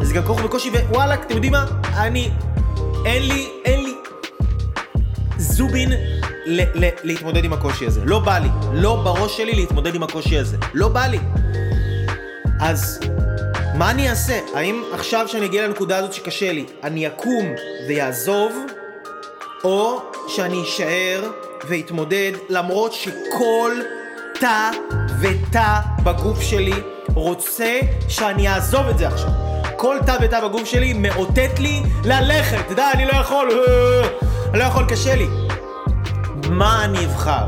זה 0.01 0.13
גם 0.13 0.23
כרוך 0.23 0.41
בקושי, 0.41 0.69
ווואלה, 0.69 1.13
אתם 1.13 1.35
יודעים 1.35 1.51
מה? 1.51 1.65
אני, 1.97 2.31
אין 3.05 3.27
לי, 3.27 3.49
אין 3.65 3.83
לי 3.83 3.95
זובין 5.37 5.91
ל, 6.45 6.61
ל, 6.73 6.89
להתמודד 7.03 7.43
עם 7.43 7.53
הקושי 7.53 7.85
הזה. 7.85 8.01
לא 8.05 8.19
בא 8.19 8.37
לי. 8.37 8.49
לא 8.73 8.95
בראש 8.95 9.37
שלי 9.37 9.51
להתמודד 9.51 9.95
עם 9.95 10.03
הקושי 10.03 10.37
הזה. 10.37 10.57
לא 10.73 10.87
בא 10.87 11.05
לי. 11.05 11.19
אז 12.59 12.99
מה 13.75 13.91
אני 13.91 14.09
אעשה? 14.09 14.39
האם 14.55 14.83
עכשיו 14.93 15.27
שאני 15.27 15.45
אגיע 15.45 15.67
לנקודה 15.67 15.97
הזאת 15.97 16.13
שקשה 16.13 16.51
לי, 16.51 16.65
אני 16.83 17.07
אקום 17.07 17.45
ויעזוב, 17.87 18.53
או 19.63 20.01
שאני 20.27 20.63
אשאר 20.63 21.31
ואתמודד 21.67 22.31
למרות 22.49 22.93
שכל 22.93 23.71
תא 24.39 24.69
ותא 25.21 25.79
בגוף 26.03 26.41
שלי 26.41 26.73
רוצה 27.13 27.79
שאני 28.07 28.49
אעזוב 28.49 28.87
את 28.89 28.97
זה 28.97 29.07
עכשיו. 29.07 29.29
כל 29.75 29.97
תא 30.05 30.17
ותא 30.21 30.47
בגוף 30.47 30.65
שלי 30.65 30.93
מאותת 30.93 31.59
לי 31.59 31.83
ללכת. 32.03 32.71
די, 32.75 32.81
אני 32.93 33.05
לא 33.05 33.11
יכול, 33.11 33.65
אני 34.49 34.59
לא 34.59 34.63
יכול, 34.63 34.85
קשה 34.89 35.15
לי. 35.15 35.42
מה 36.53 36.85
אני 36.85 37.05
אבחר? 37.05 37.45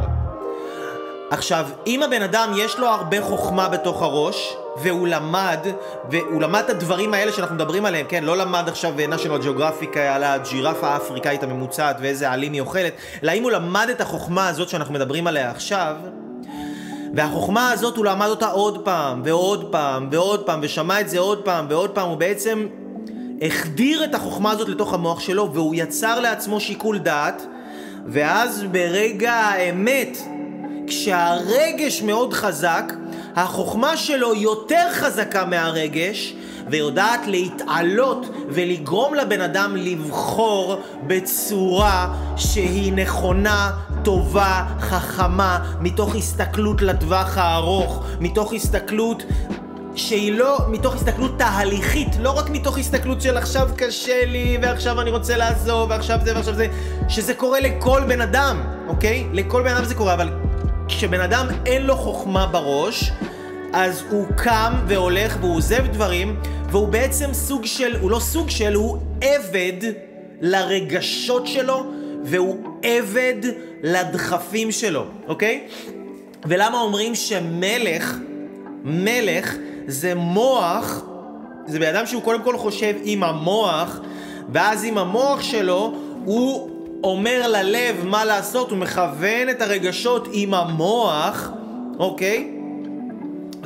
עכשיו, 1.29 1.65
אם 1.87 2.03
הבן 2.03 2.21
אדם 2.21 2.53
יש 2.57 2.79
לו 2.79 2.87
הרבה 2.87 3.21
חוכמה 3.21 3.69
בתוך 3.69 4.01
הראש, 4.01 4.55
והוא 4.77 5.07
למד, 5.07 5.59
והוא 6.09 6.41
למד 6.41 6.61
את 6.65 6.69
הדברים 6.69 7.13
האלה 7.13 7.31
שאנחנו 7.31 7.55
מדברים 7.55 7.85
עליהם, 7.85 8.05
כן? 8.09 8.23
לא 8.23 8.37
למד 8.37 8.63
עכשיו 8.67 8.93
national 9.09 9.43
geographic 9.43 9.97
על 9.97 10.23
הג'ירפה 10.23 10.87
האפריקאית 10.87 11.43
הממוצעת 11.43 11.97
ואיזה 12.01 12.31
עלים 12.31 12.53
היא 12.53 12.61
אוכלת, 12.61 12.93
אלא 13.23 13.31
אם 13.31 13.43
הוא 13.43 13.51
למד 13.51 13.87
את 13.91 14.01
החוכמה 14.01 14.47
הזאת 14.47 14.69
שאנחנו 14.69 14.93
מדברים 14.93 15.27
עליה 15.27 15.51
עכשיו, 15.51 15.95
והחוכמה 17.15 17.71
הזאת 17.71 17.97
הוא 17.97 18.05
למד 18.05 18.27
אותה 18.27 18.47
עוד 18.47 18.85
פעם, 18.85 19.21
ועוד 19.25 19.71
פעם, 19.71 20.07
ועוד 20.11 20.43
פעם, 20.43 20.59
ושמע 20.63 21.01
את 21.01 21.09
זה 21.09 21.19
עוד 21.19 21.41
פעם, 21.45 21.65
ועוד 21.69 21.89
פעם, 21.89 22.09
הוא 22.09 22.17
בעצם 22.17 22.67
החדיר 23.41 24.03
את 24.03 24.15
החוכמה 24.15 24.51
הזאת 24.51 24.69
לתוך 24.69 24.93
המוח 24.93 25.19
שלו, 25.19 25.53
והוא 25.53 25.75
יצר 25.75 26.19
לעצמו 26.19 26.59
שיקול 26.59 26.97
דעת, 26.97 27.45
ואז 28.07 28.63
ברגע 28.71 29.33
האמת, 29.33 30.17
כשהרגש 30.87 32.01
מאוד 32.01 32.33
חזק, 32.33 32.93
החוכמה 33.35 33.97
שלו 33.97 34.35
יותר 34.35 34.87
חזקה 34.91 35.45
מהרגש, 35.45 36.35
ויודעת 36.69 37.27
להתעלות 37.27 38.25
ולגרום 38.49 39.13
לבן 39.13 39.41
אדם 39.41 39.75
לבחור 39.75 40.75
בצורה 41.07 42.13
שהיא 42.37 42.93
נכונה, 42.93 43.71
טובה, 44.03 44.65
חכמה, 44.79 45.59
מתוך 45.81 46.15
הסתכלות 46.15 46.81
לטווח 46.81 47.37
הארוך, 47.37 48.03
מתוך 48.19 48.53
הסתכלות 48.53 49.23
שהיא 49.95 50.31
לא 50.31 50.57
מתוך 50.67 50.95
הסתכלות 50.95 51.31
תהליכית, 51.37 52.07
לא 52.19 52.29
רק 52.29 52.49
מתוך 52.49 52.77
הסתכלות 52.77 53.21
של 53.21 53.37
עכשיו 53.37 53.69
קשה 53.77 54.25
לי, 54.25 54.57
ועכשיו 54.61 55.01
אני 55.01 55.11
רוצה 55.11 55.37
לעזוב, 55.37 55.89
ועכשיו 55.89 56.19
זה 56.23 56.35
ועכשיו 56.35 56.53
זה, 56.53 56.67
שזה 57.09 57.33
קורה 57.33 57.59
לכל 57.59 58.01
בן 58.07 58.21
אדם, 58.21 58.63
אוקיי? 58.87 59.27
לכל 59.33 59.63
בן 59.63 59.75
אדם 59.75 59.85
זה 59.85 59.95
קורה, 59.95 60.13
אבל 60.13 60.29
כשבן 60.87 61.21
אדם 61.21 61.47
אין 61.65 61.85
לו 61.85 61.95
חוכמה 61.95 62.45
בראש, 62.45 63.11
אז 63.73 64.03
הוא 64.09 64.27
קם 64.35 64.73
והולך 64.87 65.37
והוא 65.41 65.55
עוזב 65.55 65.87
דברים, 65.87 66.39
והוא 66.69 66.87
בעצם 66.87 67.33
סוג 67.33 67.65
של, 67.65 67.97
הוא 68.01 68.11
לא 68.11 68.19
סוג 68.19 68.49
של, 68.49 68.73
הוא 68.73 68.97
עבד 69.21 69.91
לרגשות 70.41 71.47
שלו, 71.47 71.85
והוא 72.23 72.57
עבד 72.83 73.35
לדחפים 73.83 74.71
שלו, 74.71 75.05
אוקיי? 75.27 75.67
ולמה 76.45 76.81
אומרים 76.81 77.15
שמלך, 77.15 78.15
מלך 78.83 79.55
זה 79.87 80.15
מוח, 80.15 81.01
זה 81.67 81.79
בן 81.79 81.95
אדם 81.95 82.05
שהוא 82.05 82.21
קודם 82.21 82.41
כל 82.41 82.57
חושב 82.57 82.93
עם 83.03 83.23
המוח, 83.23 83.99
ואז 84.49 84.83
עם 84.83 84.97
המוח 84.97 85.41
שלו 85.41 85.93
הוא 86.25 86.69
אומר 87.03 87.47
ללב 87.47 88.05
מה 88.05 88.25
לעשות, 88.25 88.71
הוא 88.71 88.77
מכוון 88.77 89.49
את 89.49 89.61
הרגשות 89.61 90.27
עם 90.31 90.53
המוח, 90.53 91.51
אוקיי? 91.99 92.54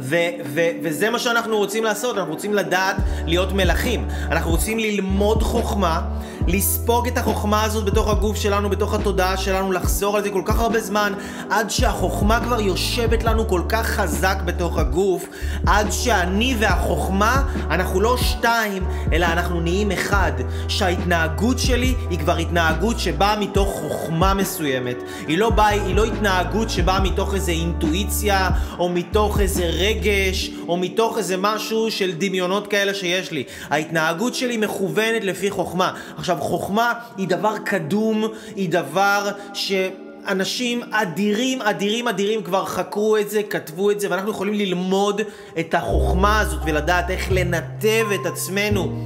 ו- 0.02 0.16
ו- 0.46 0.70
וזה 0.84 1.10
מה 1.10 1.20
שאנחנו 1.20 1.58
רוצים 1.58 1.84
לעשות, 1.84 2.18
אנחנו 2.18 2.34
רוצים 2.34 2.54
לדעת 2.54 2.96
להיות 3.26 3.54
מלכים. 3.54 4.08
אנחנו 4.32 4.52
רוצים 4.52 4.80
ללמוד 4.80 5.44
חוכמה, 5.44 6.02
לספוג 6.48 7.08
את 7.08 7.18
החוכמה 7.18 7.64
הזאת 7.64 7.86
בתוך 7.86 8.10
הגוף 8.10 8.38
שלנו, 8.38 8.70
בתוך 8.70 8.94
התודעה 8.94 9.38
שלנו, 9.38 9.72
לחזור 9.72 10.18
על 10.18 10.24
זה 10.24 10.30
כל 10.30 10.42
כך 10.46 10.60
הרבה 10.60 10.80
זמן, 10.80 11.14
עד 11.50 11.70
שהחוכמה 11.70 12.40
כבר 12.44 12.62
יושבת 12.62 13.24
לנו 13.24 13.48
כל 13.48 13.62
כך 13.70 13.88
חזק 13.88 14.38
בתוך 14.46 14.78
הגוף, 14.78 15.26
עד 15.66 15.92
שאני 15.92 16.56
והחוכמה, 16.60 17.44
אנחנו 17.70 18.02
לא 18.02 18.18
שתיים, 18.18 18.84
אלא 19.14 19.26
אנחנו 19.26 19.62
נהיים 19.62 19.92
אחד. 19.92 20.32
שההתנהגות 20.68 21.60
שלי 21.60 21.96
היא 22.10 22.20
כבר 22.20 22.38
התנהגות 22.38 23.00
שבאה 23.00 23.40
מתוך 23.40 23.70
חוכמה 23.70 24.34
מסוימת. 24.34 24.98
היא 25.28 25.38
לא 25.38 25.50
באה, 25.50 25.68
היא 25.68 25.96
לא 25.96 26.06
התנהגות 26.06 26.70
שבאה 26.70 27.00
מתוך 27.00 27.34
איזה 27.34 27.52
אינטואיציה, 27.52 28.50
או 28.80 28.90
מתוך 28.90 29.40
איזה 29.40 29.66
רגש, 29.90 30.52
או 30.68 30.78
מתוך 30.78 31.18
איזה 31.18 31.38
משהו 31.38 31.92
של 31.92 32.12
דמיונות 32.18 32.68
כאלה 32.68 32.94
שיש 32.94 33.32
לי. 33.32 33.44
ההתנהגות 33.70 34.36
שלי 34.36 34.58
מכוונת 34.58 35.24
לפי 35.24 35.50
חוכמה. 35.50 35.94
עכשיו, 36.18 36.38
חוכמה 36.40 36.94
היא 37.18 37.28
דבר 37.28 37.58
קדום, 37.66 38.28
היא 38.56 38.70
דבר 38.70 39.30
ש... 39.54 39.72
אנשים 40.28 40.82
אדירים, 40.92 41.62
אדירים, 41.62 42.08
אדירים 42.08 42.44
כבר 42.44 42.66
חקרו 42.66 43.18
את 43.18 43.30
זה, 43.30 43.44
כתבו 43.44 43.92
את 43.92 44.00
זה, 44.00 44.08
ואנחנו 44.12 44.32
יכולים 44.32 44.54
ללמוד 44.54 45.22
את 45.60 45.74
החוכמה 45.74 46.40
הזאת 46.40 46.60
ולדעת 46.66 47.10
איך 47.10 47.32
לנתב 47.32 48.06
את 48.14 48.26
עצמנו. 48.26 49.06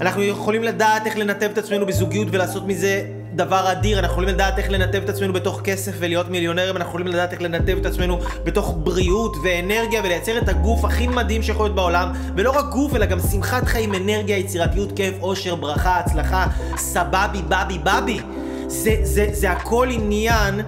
אנחנו 0.00 0.22
יכולים 0.22 0.62
לדעת 0.62 1.06
איך 1.06 1.18
לנתב 1.18 1.48
את 1.52 1.58
עצמנו 1.58 1.86
בזוגיות 1.86 2.28
ולעשות 2.30 2.66
מזה 2.66 3.04
דבר 3.34 3.72
אדיר, 3.72 3.98
אנחנו 3.98 4.12
יכולים 4.12 4.28
לדעת 4.28 4.58
איך 4.58 4.70
לנתב 4.70 5.00
את 5.04 5.08
עצמנו 5.08 5.32
בתוך 5.32 5.60
כסף 5.64 5.92
ולהיות 5.98 6.28
מיליונרים, 6.28 6.76
אנחנו 6.76 6.88
יכולים 6.88 7.06
לדעת 7.06 7.32
איך 7.32 7.42
לנתב 7.42 7.76
את 7.80 7.86
עצמנו 7.86 8.18
בתוך 8.44 8.74
בריאות 8.78 9.36
ואנרגיה 9.44 10.00
ולייצר 10.04 10.38
את 10.38 10.48
הגוף 10.48 10.84
הכי 10.84 11.06
מדהים 11.06 11.42
שיכול 11.42 11.66
להיות 11.66 11.76
בעולם, 11.76 12.12
ולא 12.36 12.50
רק 12.50 12.64
גוף 12.72 12.96
אלא 12.96 13.06
גם 13.06 13.18
שמחת 13.20 13.64
חיים, 13.64 13.94
אנרגיה, 13.94 14.38
יצירתיות, 14.38 14.92
כיף, 14.96 15.14
אושר, 15.22 15.54
ברכה, 15.54 15.98
הצלחה, 15.98 16.46
סבבי, 16.76 17.42
בבי, 17.48 17.78
בבי. 17.78 18.20
זה, 18.66 18.96
זה, 19.02 19.26
זה 19.32 19.50
הכל 19.50 19.88
עניין 19.90 20.60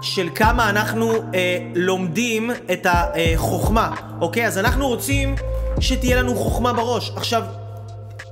של 0.00 0.28
כמה 0.34 0.70
אנחנו 0.70 1.12
אה, 1.12 1.58
לומדים 1.74 2.50
את 2.72 2.86
החוכמה, 2.90 3.94
אוקיי? 4.20 4.46
אז 4.46 4.58
אנחנו 4.58 4.88
רוצים 4.88 5.34
שתהיה 5.80 6.16
לנו 6.16 6.34
חוכמה 6.34 6.72
בראש. 6.72 7.12
עכשיו, 7.16 7.42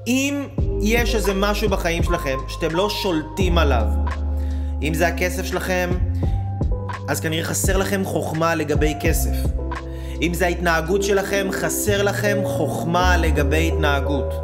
אם 0.06 0.46
יש 0.82 1.14
איזה 1.14 1.34
משהו 1.34 1.68
בחיים 1.68 2.02
שלכם 2.02 2.36
שאתם 2.48 2.74
לא 2.74 2.90
שולטים 2.90 3.58
עליו, 3.58 3.86
אם 4.82 4.94
זה 4.94 5.06
הכסף 5.06 5.44
שלכם, 5.44 5.90
אז 7.08 7.20
כנראה 7.20 7.44
חסר 7.44 7.76
לכם 7.76 8.04
חוכמה 8.04 8.54
לגבי 8.54 8.94
כסף. 9.00 9.36
אם 10.22 10.34
זה 10.34 10.46
ההתנהגות 10.46 11.02
שלכם, 11.02 11.48
חסר 11.52 12.02
לכם 12.02 12.38
חוכמה 12.44 13.16
לגבי 13.16 13.68
התנהגות. 13.68 14.34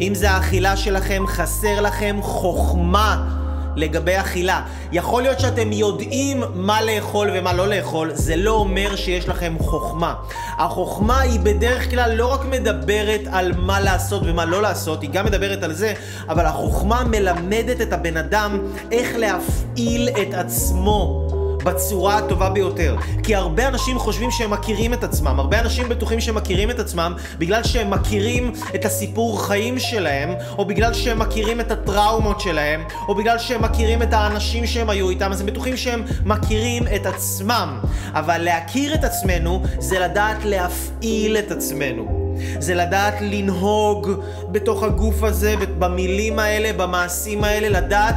אם 0.00 0.14
זה 0.14 0.30
האכילה 0.30 0.76
שלכם, 0.76 1.24
חסר 1.26 1.80
לכם 1.80 2.18
חוכמה 2.22 3.43
לגבי 3.76 4.20
אכילה. 4.20 4.62
יכול 4.92 5.22
להיות 5.22 5.40
שאתם 5.40 5.72
יודעים 5.72 6.42
מה 6.54 6.82
לאכול 6.82 7.30
ומה 7.34 7.52
לא 7.52 7.68
לאכול, 7.68 8.10
זה 8.14 8.36
לא 8.36 8.50
אומר 8.50 8.96
שיש 8.96 9.28
לכם 9.28 9.56
חוכמה. 9.60 10.14
החוכמה 10.58 11.20
היא 11.20 11.40
בדרך 11.40 11.90
כלל 11.90 12.14
לא 12.14 12.32
רק 12.32 12.44
מדברת 12.44 13.20
על 13.30 13.52
מה 13.56 13.80
לעשות 13.80 14.22
ומה 14.24 14.44
לא 14.44 14.62
לעשות, 14.62 15.02
היא 15.02 15.10
גם 15.10 15.24
מדברת 15.24 15.62
על 15.62 15.72
זה, 15.72 15.94
אבל 16.28 16.46
החוכמה 16.46 17.04
מלמדת 17.04 17.80
את 17.80 17.92
הבן 17.92 18.16
אדם 18.16 18.58
איך 18.92 19.16
להפעיל 19.16 20.08
את 20.08 20.34
עצמו. 20.34 21.23
בצורה 21.64 22.18
הטובה 22.18 22.50
ביותר. 22.50 22.96
כי 23.22 23.34
הרבה 23.34 23.68
אנשים 23.68 23.98
חושבים 23.98 24.30
שהם 24.30 24.50
מכירים 24.50 24.92
את 24.92 25.04
עצמם, 25.04 25.40
הרבה 25.40 25.60
אנשים 25.60 25.88
בטוחים 25.88 26.20
שהם 26.20 26.34
מכירים 26.34 26.70
את 26.70 26.78
עצמם 26.78 27.14
בגלל 27.38 27.62
שהם 27.62 27.90
מכירים 27.90 28.52
את 28.74 28.84
הסיפור 28.84 29.46
חיים 29.46 29.78
שלהם, 29.78 30.34
או 30.58 30.64
בגלל 30.64 30.94
שהם 30.94 31.18
מכירים 31.18 31.60
את 31.60 31.70
הטראומות 31.70 32.40
שלהם, 32.40 32.84
או 33.08 33.14
בגלל 33.14 33.38
שהם 33.38 33.62
מכירים 33.62 34.02
את 34.02 34.12
האנשים 34.12 34.66
שהם 34.66 34.90
היו 34.90 35.10
איתם, 35.10 35.32
אז 35.32 35.40
הם 35.40 35.46
בטוחים 35.46 35.76
שהם 35.76 36.02
מכירים 36.24 36.82
את 36.94 37.06
עצמם. 37.06 37.78
אבל 38.14 38.38
להכיר 38.38 38.94
את 38.94 39.04
עצמנו 39.04 39.62
זה 39.78 39.98
לדעת 39.98 40.44
להפעיל 40.44 41.36
את 41.36 41.50
עצמנו. 41.50 42.24
זה 42.58 42.74
לדעת 42.74 43.14
לנהוג 43.20 44.10
בתוך 44.52 44.82
הגוף 44.82 45.22
הזה, 45.22 45.54
במילים 45.78 46.38
האלה, 46.38 46.72
במעשים 46.72 47.44
האלה, 47.44 47.68
לדעת 47.68 48.16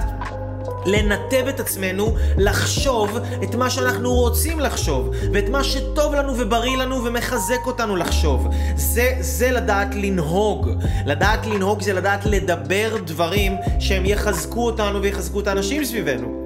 לנתב 0.86 1.46
את 1.50 1.60
עצמנו 1.60 2.16
לחשוב 2.38 3.18
את 3.44 3.56
מה 3.56 3.70
שאנחנו 3.70 4.13
רוצים 4.13 4.60
לחשוב, 4.60 5.12
ואת 5.34 5.50
מה 5.50 5.63
שטוב 5.63 6.13
לנו 6.13 6.38
ובריא 6.38 6.78
לנו 6.78 7.06
ומחזק 7.06 7.66
אותנו 7.66 7.96
לחשוב. 7.96 8.48
זה, 8.76 9.16
זה 9.20 9.52
לדעת 9.52 9.96
לנהוג. 9.96 10.70
לדעת 11.06 11.46
לנהוג 11.46 11.82
זה 11.82 11.94
לדעת 11.94 12.26
לדבר 12.26 12.98
דברים 13.06 13.56
שהם 13.80 14.06
יחזקו 14.06 14.66
אותנו 14.66 15.02
ויחזקו 15.02 15.40
את 15.40 15.48
האנשים 15.48 15.86
סביבנו. 15.86 16.46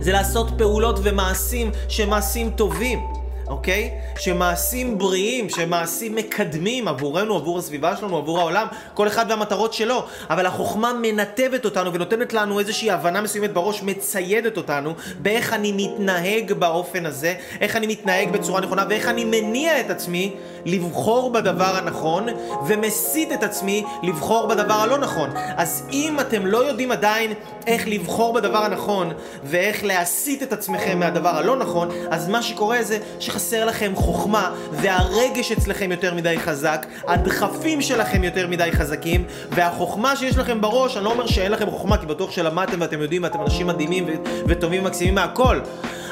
זה 0.00 0.12
לעשות 0.12 0.48
פעולות 0.58 0.98
ומעשים 1.02 1.70
שהם 1.88 2.10
מעשים 2.10 2.50
טובים. 2.50 3.19
אוקיי? 3.50 3.90
שמעשים 4.18 4.98
בריאים, 4.98 5.48
שמעשים 5.48 6.14
מקדמים 6.14 6.88
עבורנו, 6.88 7.36
עבור 7.36 7.58
הסביבה 7.58 7.96
שלנו, 7.96 8.16
עבור 8.16 8.40
העולם, 8.40 8.66
כל 8.94 9.08
אחד 9.08 9.26
והמטרות 9.28 9.72
שלו. 9.72 10.04
אבל 10.30 10.46
החוכמה 10.46 10.92
מנתבת 11.02 11.64
אותנו 11.64 11.92
ונותנת 11.92 12.32
לנו 12.32 12.58
איזושהי 12.58 12.90
הבנה 12.90 13.20
מסוימת 13.20 13.52
בראש, 13.52 13.82
מציידת 13.82 14.56
אותנו 14.56 14.94
באיך 15.18 15.52
אני 15.52 15.72
מתנהג 15.72 16.52
באופן 16.52 17.06
הזה, 17.06 17.34
איך 17.60 17.76
אני 17.76 17.86
מתנהג 17.86 18.30
בצורה 18.30 18.60
נכונה 18.60 18.84
ואיך 18.88 19.08
אני 19.08 19.24
מניע 19.24 19.80
את 19.80 19.90
עצמי 19.90 20.34
לבחור 20.64 21.32
בדבר 21.32 21.76
הנכון 21.76 22.26
ומסית 22.66 23.32
את 23.32 23.42
עצמי 23.42 23.84
לבחור 24.02 24.46
בדבר 24.46 24.74
הלא 24.74 24.98
נכון. 24.98 25.30
אז 25.56 25.86
אם 25.92 26.20
אתם 26.20 26.46
לא 26.46 26.58
יודעים 26.58 26.92
עדיין 26.92 27.32
איך 27.66 27.88
לבחור 27.88 28.32
בדבר 28.32 28.58
הנכון 28.58 29.12
ואיך 29.44 29.84
להסיט 29.84 30.42
את 30.42 30.52
עצמכם 30.52 30.98
מהדבר 30.98 31.28
הלא 31.28 31.56
נכון, 31.56 31.88
אז 32.10 32.28
מה 32.28 32.42
שקורה 32.42 32.82
זה 32.82 32.98
שחסר 33.20 33.64
לכם 33.64 33.92
חוכמה 33.94 34.54
והרגש 34.72 35.52
אצלכם 35.52 35.90
יותר 35.90 36.14
מדי 36.14 36.36
חזק, 36.38 36.86
הדחפים 37.08 37.82
שלכם 37.82 38.24
יותר 38.24 38.46
מדי 38.46 38.70
חזקים 38.72 39.24
והחוכמה 39.50 40.16
שיש 40.16 40.36
לכם 40.36 40.60
בראש, 40.60 40.96
אני 40.96 41.04
לא 41.04 41.10
אומר 41.10 41.26
שאין 41.26 41.52
לכם 41.52 41.70
חוכמה 41.70 41.96
כי 41.96 42.06
בטוח 42.06 42.30
שלמדתם 42.30 42.80
ואתם 42.80 43.00
יודעים 43.02 43.22
ואתם 43.22 43.42
אנשים 43.42 43.66
מדהימים 43.66 44.06
וטובים 44.46 44.82
ומקסימים 44.82 45.14
מהכל 45.14 45.60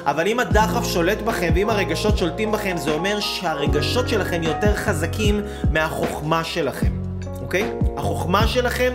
אבל 0.06 0.26
אם 0.26 0.40
הדחף 0.40 0.84
שולט 0.84 1.18
בכם 1.22 1.52
ואם 1.54 1.70
הרגשות 1.70 2.18
שולטים 2.18 2.52
בכם, 2.52 2.76
זה 2.76 2.90
אומר 2.90 3.20
שהרגשות 3.20 4.08
שלכם 4.08 4.37
יותר 4.42 4.74
חזקים 4.74 5.40
מהחוכמה 5.72 6.44
שלכם, 6.44 6.92
אוקיי? 7.40 7.70
החוכמה 7.96 8.46
שלכם 8.46 8.92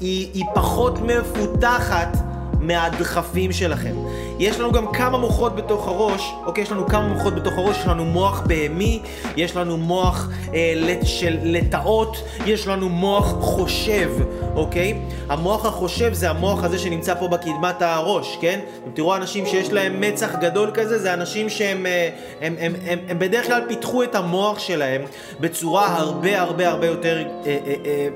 היא, 0.00 0.30
היא 0.34 0.44
פחות 0.54 0.98
מפותחת 0.98 2.16
מהדחפים 2.66 3.52
שלכם. 3.52 3.94
יש 4.38 4.60
לנו 4.60 4.72
גם 4.72 4.92
כמה 4.92 5.18
מוחות 5.18 5.56
בתוך 5.56 5.88
הראש, 5.88 6.32
אוקיי? 6.46 6.62
יש 6.62 6.72
לנו 6.72 6.86
כמה 6.86 7.08
מוחות 7.08 7.34
בתוך 7.34 7.58
הראש, 7.58 7.76
יש 7.78 7.86
לנו 7.86 8.04
מוח 8.04 8.42
בהמי, 8.46 9.02
יש 9.36 9.56
לנו 9.56 9.76
מוח 9.76 10.28
אה, 10.54 10.74
של 11.04 11.38
לטאות, 11.42 12.16
יש 12.46 12.66
לנו 12.66 12.88
מוח 12.88 13.34
חושב, 13.40 14.10
אוקיי? 14.54 14.98
המוח 15.28 15.66
החושב 15.66 16.12
זה 16.12 16.30
המוח 16.30 16.64
הזה 16.64 16.78
שנמצא 16.78 17.14
פה 17.14 17.28
בקדמת 17.28 17.82
הראש, 17.82 18.38
כן? 18.40 18.60
אם 18.86 18.90
תראו 18.94 19.16
אנשים 19.16 19.46
שיש 19.46 19.72
להם 19.72 20.00
מצח 20.00 20.34
גדול 20.40 20.70
כזה, 20.74 20.98
זה 20.98 21.14
אנשים 21.14 21.50
שהם 21.50 21.86
אה, 21.86 22.10
הם, 22.40 22.54
הם, 22.58 22.74
הם, 22.74 22.80
הם, 22.86 22.98
הם 23.08 23.18
בדרך 23.18 23.46
כלל 23.46 23.62
פיתחו 23.68 24.02
את 24.02 24.14
המוח 24.14 24.58
שלהם 24.58 25.02
בצורה 25.40 25.96
הרבה 25.96 26.40
הרבה 26.40 26.68
הרבה 26.68 26.86
יותר... 26.86 27.16
אה, 27.16 27.58
אה, 27.66 27.74
אה, 27.84 28.08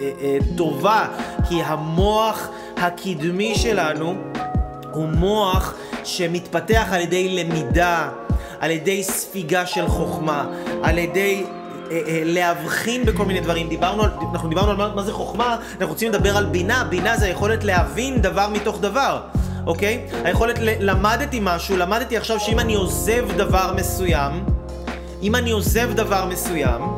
אה, 0.00 0.10
אה, 0.20 0.38
טובה, 0.56 1.06
כי 1.48 1.62
המוח 1.62 2.48
הקדמי 2.80 3.54
שלנו 3.54 4.14
הוא 4.92 5.08
מוח 5.08 5.74
שמתפתח 6.04 6.86
על 6.90 7.00
ידי 7.00 7.44
למידה, 7.44 8.08
על 8.60 8.70
ידי 8.70 9.02
ספיגה 9.02 9.66
של 9.66 9.88
חוכמה, 9.88 10.46
על 10.82 10.98
ידי 10.98 11.44
אה, 11.90 12.00
אה, 12.06 12.22
להבחין 12.24 13.04
בכל 13.04 13.24
מיני 13.24 13.40
דברים. 13.40 13.68
דיברנו 13.68 14.04
אנחנו 14.32 14.48
דיברנו 14.48 14.70
על 14.70 14.76
מה, 14.76 14.94
מה 14.94 15.02
זה 15.02 15.12
חוכמה, 15.12 15.56
אנחנו 15.70 15.88
רוצים 15.88 16.12
לדבר 16.12 16.36
על 16.36 16.46
בינה. 16.46 16.84
בינה 16.84 17.16
זה 17.16 17.26
היכולת 17.26 17.64
להבין 17.64 18.20
דבר 18.22 18.48
מתוך 18.48 18.80
דבר. 18.80 19.20
אוקיי? 19.66 20.06
היכולת, 20.24 20.56
למדתי 20.60 21.38
משהו, 21.42 21.76
למדתי 21.76 22.16
עכשיו 22.16 22.40
שאם 22.40 22.58
אני 22.58 22.74
עוזב 22.74 23.32
דבר 23.36 23.72
מסוים, 23.76 24.44
אם 25.22 25.34
אני 25.34 25.50
עוזב 25.50 25.92
דבר 25.92 26.24
מסוים, 26.24 26.97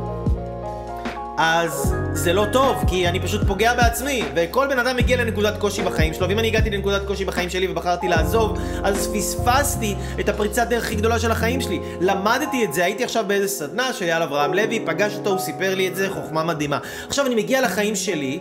אז 1.42 1.94
זה 2.12 2.32
לא 2.32 2.46
טוב, 2.52 2.76
כי 2.86 3.08
אני 3.08 3.20
פשוט 3.20 3.40
פוגע 3.46 3.74
בעצמי, 3.74 4.22
וכל 4.34 4.66
בן 4.66 4.78
אדם 4.78 4.96
מגיע 4.96 5.16
לנקודת 5.16 5.58
קושי 5.58 5.82
בחיים 5.82 6.14
שלו, 6.14 6.28
ואם 6.28 6.38
אני 6.38 6.48
הגעתי 6.48 6.70
לנקודת 6.70 7.06
קושי 7.06 7.24
בחיים 7.24 7.50
שלי 7.50 7.68
ובחרתי 7.68 8.08
לעזוב, 8.08 8.58
אז 8.82 9.10
פספסתי 9.14 9.94
את 10.20 10.28
הפריצת 10.28 10.68
דרך 10.68 10.84
הכי 10.84 10.94
גדולה 10.94 11.18
של 11.18 11.30
החיים 11.30 11.60
שלי. 11.60 11.80
למדתי 12.00 12.64
את 12.64 12.72
זה, 12.72 12.84
הייתי 12.84 13.04
עכשיו 13.04 13.24
באיזה 13.26 13.48
סדנה 13.48 13.92
של 13.92 14.04
אייל 14.04 14.22
אברהם 14.22 14.54
לוי, 14.54 14.80
פגש 14.86 15.14
אותו, 15.14 15.30
הוא 15.30 15.38
סיפר 15.38 15.74
לי 15.74 15.88
את 15.88 15.96
זה, 15.96 16.10
חוכמה 16.10 16.44
מדהימה. 16.44 16.78
עכשיו 17.06 17.26
אני 17.26 17.34
מגיע 17.34 17.60
לחיים 17.60 17.96
שלי, 17.96 18.38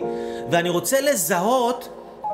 ואני 0.50 0.68
רוצה 0.68 1.00
לזהות 1.00 1.88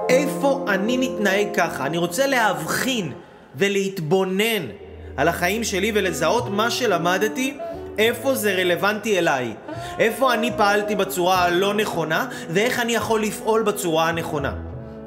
איפה 0.08 0.64
אני 0.68 0.96
מתנהג 0.96 1.46
ככה? 1.54 1.86
אני 1.86 1.96
רוצה 1.96 2.26
להבחין 2.26 3.12
ולהתבונן 3.56 4.66
על 5.16 5.28
החיים 5.28 5.64
שלי 5.64 5.92
ולזהות 5.94 6.50
מה 6.50 6.70
שלמדתי, 6.70 7.58
איפה 7.98 8.34
זה 8.34 8.54
רלוונטי 8.54 9.18
אליי. 9.18 9.54
איפה 9.98 10.34
אני 10.34 10.50
פעלתי 10.56 10.94
בצורה 10.94 11.44
הלא 11.44 11.74
נכונה, 11.74 12.26
ואיך 12.50 12.80
אני 12.80 12.94
יכול 12.94 13.22
לפעול 13.22 13.62
בצורה 13.62 14.08
הנכונה. 14.08 14.52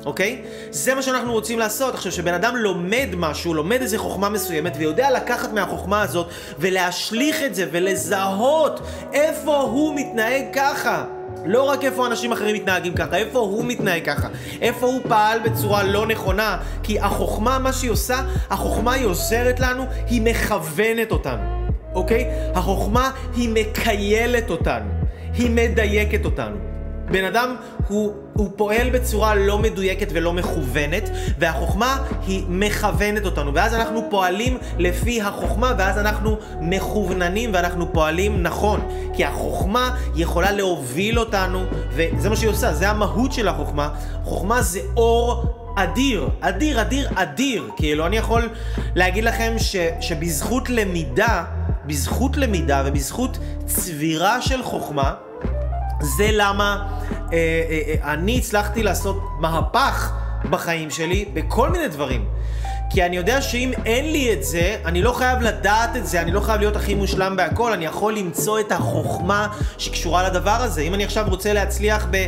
אוקיי? 0.05 0.41
זה 0.69 0.95
מה 0.95 1.01
שאנחנו 1.01 1.31
רוצים 1.31 1.59
לעשות. 1.59 1.93
עכשיו, 1.93 2.11
כשבן 2.11 2.33
אדם 2.33 2.55
לומד 2.55 3.07
משהו, 3.17 3.53
לומד 3.53 3.81
איזה 3.81 3.97
חוכמה 3.97 4.29
מסוימת, 4.29 4.73
ויודע 4.77 5.11
לקחת 5.11 5.53
מהחוכמה 5.53 6.01
הזאת 6.01 6.27
ולהשליך 6.59 7.43
את 7.43 7.55
זה 7.55 7.65
ולזהות 7.71 8.79
איפה 9.13 9.57
הוא 9.57 9.95
מתנהג 9.95 10.43
ככה. 10.53 11.05
לא 11.45 11.63
רק 11.63 11.83
איפה 11.83 12.07
אנשים 12.07 12.31
אחרים 12.31 12.55
מתנהגים 12.55 12.93
ככה, 12.93 13.17
איפה 13.17 13.39
הוא 13.39 13.65
מתנהג 13.65 14.05
ככה, 14.05 14.27
איפה 14.61 14.85
הוא 14.85 15.01
פעל 15.07 15.39
בצורה 15.39 15.83
לא 15.83 16.07
נכונה, 16.07 16.57
כי 16.83 16.99
החוכמה, 16.99 17.59
מה 17.59 17.73
שהיא 17.73 17.91
עושה, 17.91 18.21
החוכמה 18.49 18.93
היא 18.93 19.05
עוזרת 19.05 19.59
לנו, 19.59 19.85
היא 20.07 20.21
מכוונת 20.21 21.11
אותנו, 21.11 21.58
אוקיי? 21.93 22.25
החוכמה 22.55 23.11
היא 23.35 23.49
מקיילת 23.49 24.49
אותנו, 24.49 24.89
היא 25.33 25.49
מדייקת 25.49 26.25
אותנו. 26.25 26.55
בן 27.11 27.23
אדם 27.23 27.55
הוא, 27.87 28.13
הוא 28.33 28.49
פועל 28.55 28.89
בצורה 28.89 29.35
לא 29.35 29.57
מדויקת 29.57 30.07
ולא 30.13 30.33
מכוונת, 30.33 31.09
והחוכמה 31.39 31.97
היא 32.27 32.43
מכוונת 32.49 33.25
אותנו, 33.25 33.53
ואז 33.53 33.73
אנחנו 33.73 34.07
פועלים 34.09 34.57
לפי 34.77 35.21
החוכמה, 35.21 35.73
ואז 35.77 35.97
אנחנו 35.97 36.37
מכווננים 36.61 37.49
ואנחנו 37.53 37.93
פועלים 37.93 38.43
נכון, 38.43 38.79
כי 39.13 39.25
החוכמה 39.25 39.95
יכולה 40.15 40.51
להוביל 40.51 41.19
אותנו, 41.19 41.63
וזה 41.91 42.29
מה 42.29 42.35
שהיא 42.35 42.49
עושה, 42.49 42.73
זה 42.73 42.89
המהות 42.89 43.33
של 43.33 43.47
החוכמה. 43.47 43.89
חוכמה 44.23 44.61
זה 44.61 44.79
אור 44.97 45.45
אדיר, 45.75 46.29
אדיר, 46.39 46.81
אדיר, 46.81 47.09
אדיר. 47.15 47.69
כאילו, 47.75 48.05
אני 48.05 48.17
יכול 48.17 48.49
להגיד 48.95 49.23
לכם 49.23 49.53
ש, 49.57 49.75
שבזכות 50.01 50.69
למידה, 50.69 51.43
בזכות 51.89 52.37
למידה 52.37 52.83
ובזכות 52.85 53.37
צבירה 53.65 54.41
של 54.41 54.63
חוכמה, 54.63 55.13
זה 56.01 56.29
למה 56.31 56.87
אה, 57.13 57.37
אה, 57.69 57.81
אה, 57.87 58.13
אני 58.13 58.37
הצלחתי 58.37 58.83
לעשות 58.83 59.23
מהפך 59.39 60.13
בחיים 60.49 60.89
שלי 60.89 61.25
בכל 61.33 61.69
מיני 61.69 61.87
דברים. 61.87 62.25
כי 62.89 63.05
אני 63.05 63.17
יודע 63.17 63.41
שאם 63.41 63.71
אין 63.85 64.11
לי 64.11 64.33
את 64.33 64.43
זה, 64.43 64.77
אני 64.85 65.01
לא 65.01 65.11
חייב 65.11 65.41
לדעת 65.41 65.95
את 65.95 66.07
זה, 66.07 66.21
אני 66.21 66.31
לא 66.31 66.39
חייב 66.39 66.59
להיות 66.59 66.75
הכי 66.75 66.95
מושלם 66.95 67.35
בהכל, 67.35 67.73
אני 67.73 67.85
יכול 67.85 68.15
למצוא 68.15 68.59
את 68.59 68.71
החוכמה 68.71 69.47
שקשורה 69.77 70.29
לדבר 70.29 70.51
הזה. 70.61 70.81
אם 70.81 70.93
אני 70.93 71.03
עכשיו 71.03 71.25
רוצה 71.29 71.53
להצליח 71.53 72.07
ב... 72.11 72.27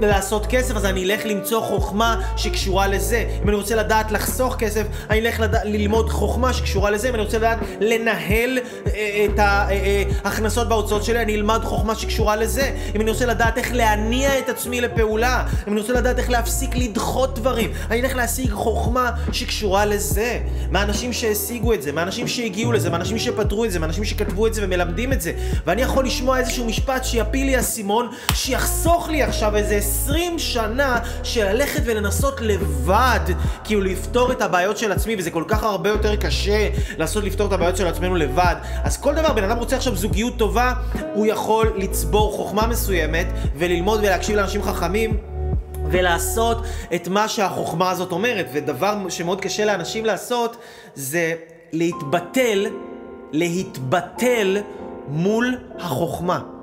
לעשות 0.00 0.46
כסף, 0.46 0.76
אז 0.76 0.84
אני 0.84 1.04
אלך 1.04 1.26
למצוא 1.26 1.60
חוכמה 1.60 2.20
שקשורה 2.36 2.86
לזה. 2.86 3.24
אם 3.42 3.48
אני 3.48 3.56
רוצה 3.56 3.76
לדעת 3.76 4.12
לחסוך 4.12 4.56
כסף, 4.56 4.86
אני 5.10 5.20
אלך 5.20 5.40
לד... 5.40 5.54
ללמוד 5.64 6.10
חוכמה 6.10 6.52
שקשורה 6.52 6.90
לזה. 6.90 7.08
אם 7.08 7.14
אני 7.14 7.22
רוצה 7.22 7.38
לדעת 7.38 7.58
לנהל 7.80 8.58
אה, 8.86 9.26
את 9.26 9.38
ההכנסות 9.38 10.66
אה, 10.66 10.70
וההוצאות 10.70 11.04
שלי, 11.04 11.22
אני 11.22 11.34
אלמד 11.34 11.60
חוכמה 11.64 11.94
שקשורה 11.94 12.36
לזה. 12.36 12.70
אם 12.94 13.00
אני 13.00 13.10
רוצה 13.10 13.26
לדעת 13.26 13.58
איך 13.58 13.72
להניע 13.72 14.38
את 14.38 14.48
עצמי 14.48 14.80
לפעולה, 14.80 15.44
אם 15.68 15.72
אני 15.72 15.80
רוצה 15.80 15.92
לדעת 15.92 16.18
איך 16.18 16.30
להפסיק 16.30 16.76
לדחות 16.76 17.38
דברים, 17.38 17.70
אני 17.90 18.00
אלך 18.00 18.16
להשיג 18.16 18.50
חוכמה 18.50 19.10
שקשורה 19.32 19.84
לזה. 19.84 20.40
מהאנשים 20.70 21.12
שהשיגו 21.12 21.72
את 21.72 21.82
זה, 21.82 21.92
מהאנשים 21.92 22.28
שהגיעו 22.28 22.72
לזה, 22.72 22.90
מהאנשים 22.90 23.18
שפתרו 23.18 23.64
את 23.64 23.72
זה, 23.72 23.78
מהאנשים 23.78 24.04
שכתבו 24.04 24.46
את 24.46 24.54
זה 24.54 24.60
ומלמדים 24.64 25.12
את 25.12 25.20
זה. 25.20 25.32
ואני 25.66 25.82
יכול 25.82 26.04
לשמוע 26.04 26.38
איזשהו 26.38 26.64
משפט 26.64 27.04
שיפיל 27.04 27.46
לי 27.46 27.58
אסימון, 27.60 28.08
שיחסוך 28.34 29.08
לי 29.08 29.22
עכשיו 29.22 29.56
איזה 29.56 29.85
20 29.86 30.38
שנה 30.38 30.98
של 31.22 31.44
ללכת 31.52 31.82
ולנסות 31.84 32.40
לבד, 32.40 33.20
כאילו 33.64 33.80
לפתור 33.80 34.32
את 34.32 34.42
הבעיות 34.42 34.78
של 34.78 34.92
עצמי, 34.92 35.16
וזה 35.18 35.30
כל 35.30 35.44
כך 35.48 35.62
הרבה 35.62 35.90
יותר 35.90 36.16
קשה 36.16 36.68
לעשות 36.98 37.24
לפתור 37.24 37.46
את 37.46 37.52
הבעיות 37.52 37.76
של 37.76 37.86
עצמנו 37.86 38.16
לבד. 38.16 38.54
אז 38.84 38.96
כל 38.96 39.14
דבר, 39.14 39.32
בן 39.32 39.44
אדם 39.44 39.58
רוצה 39.58 39.76
עכשיו 39.76 39.96
זוגיות 39.96 40.36
טובה, 40.36 40.72
הוא 41.14 41.26
יכול 41.26 41.72
לצבור 41.76 42.32
חוכמה 42.32 42.66
מסוימת, 42.66 43.26
וללמוד 43.56 44.00
ולהקשיב 44.00 44.36
לאנשים 44.36 44.62
חכמים. 44.62 45.16
ולעשות 45.90 46.64
את 46.94 47.08
מה 47.08 47.28
שהחוכמה 47.28 47.90
הזאת 47.90 48.12
אומרת. 48.12 48.46
ודבר 48.52 49.08
שמאוד 49.08 49.40
קשה 49.40 49.64
לאנשים 49.64 50.04
לעשות 50.04 50.56
זה 50.94 51.34
להתבטל, 51.72 52.66
להתבטל 53.32 54.58
מול 55.08 55.56
החוכמה. 55.78 56.55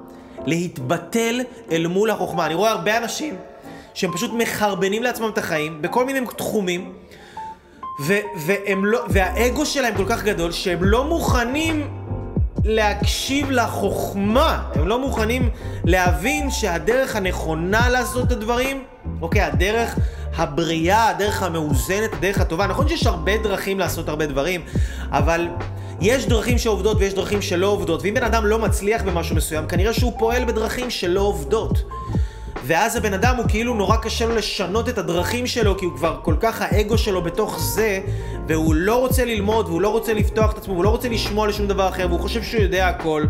להתבטל 0.46 1.42
אל 1.72 1.88
מול 1.88 2.10
החוכמה. 2.10 2.46
אני 2.46 2.54
רואה 2.54 2.72
הרבה 2.72 2.98
אנשים 2.98 3.36
שהם 3.94 4.12
פשוט 4.14 4.32
מחרבנים 4.34 5.04
לעצמם 5.04 5.30
את 5.30 5.38
החיים 5.38 5.82
בכל 5.82 6.06
מיני 6.06 6.20
תחומים, 6.38 6.94
ו- 8.02 8.20
והם 8.38 8.86
לא, 8.86 9.06
והאגו 9.10 9.66
שלהם 9.66 9.96
כל 9.96 10.06
כך 10.08 10.24
גדול 10.24 10.52
שהם 10.52 10.84
לא 10.84 11.04
מוכנים 11.04 11.90
להקשיב 12.64 13.52
לחוכמה, 13.52 14.64
הם 14.76 14.88
לא 14.88 15.00
מוכנים 15.00 15.50
להבין 15.86 16.52
שהדרך 16.52 17.16
הנכונה 17.16 17.90
לעשות 17.90 18.28
את 18.28 18.32
הדברים, 18.32 18.84
אוקיי, 19.22 19.42
הדרך 19.42 20.00
הבריאה, 20.36 21.10
הדרך 21.10 21.44
המאוזנת, 21.44 22.14
הדרך 22.14 22.42
הטובה, 22.42 22.68
נכון 22.68 22.88
שיש 22.88 23.08
הרבה 23.08 23.38
דרכים 23.38 23.80
לעשות 23.80 24.10
הרבה 24.10 24.26
דברים, 24.26 24.62
אבל 25.12 25.48
יש 26.04 26.26
דרכים 26.26 26.58
שעובדות 26.58 26.98
ויש 27.00 27.14
דרכים 27.14 27.42
שלא 27.42 27.68
עובדות, 27.68 28.02
ואם 28.04 28.14
בן 28.14 28.24
אדם 28.24 28.46
לא 28.46 28.60
מצליח 28.60 29.02
במשהו 29.02 29.36
מסוים, 29.36 29.66
כנראה 29.68 29.94
שהוא 29.94 30.14
פועל 30.20 30.46
בדרכים 30.46 30.90
שלא 30.90 31.22
עובדות. 31.22 31.84
ואז 32.66 32.96
הבן 32.96 33.14
אדם 33.14 33.36
הוא 33.36 33.46
כאילו 33.48 33.74
נורא 33.74 33.98
קשה 33.98 34.26
לו 34.26 34.36
לשנות 34.36 34.90
את 34.90 34.98
הדרכים 34.98 35.48
שלו, 35.48 35.78
כי 35.78 35.86
הוא 35.86 35.96
כבר 35.96 36.20
כל 36.24 36.36
כך 36.40 36.62
האגו 36.62 36.98
שלו 36.98 37.22
בתוך 37.22 37.60
זה, 37.60 38.00
והוא 38.48 38.76
לא 38.76 39.00
רוצה 39.00 39.26
ללמוד, 39.26 39.68
והוא 39.68 39.82
לא 39.82 39.90
רוצה 39.90 40.14
לפתוח 40.14 40.52
את 40.52 40.58
עצמו, 40.58 40.74
והוא 40.74 40.84
לא 40.84 40.90
רוצה 40.90 41.10
לשמוע 41.10 41.48
לשום 41.48 41.68
דבר 41.68 41.90
אחר, 41.90 42.08
והוא 42.10 42.20
חושב 42.20 42.44
שהוא 42.44 42.62
יודע 42.62 42.88
הכל. 42.88 43.26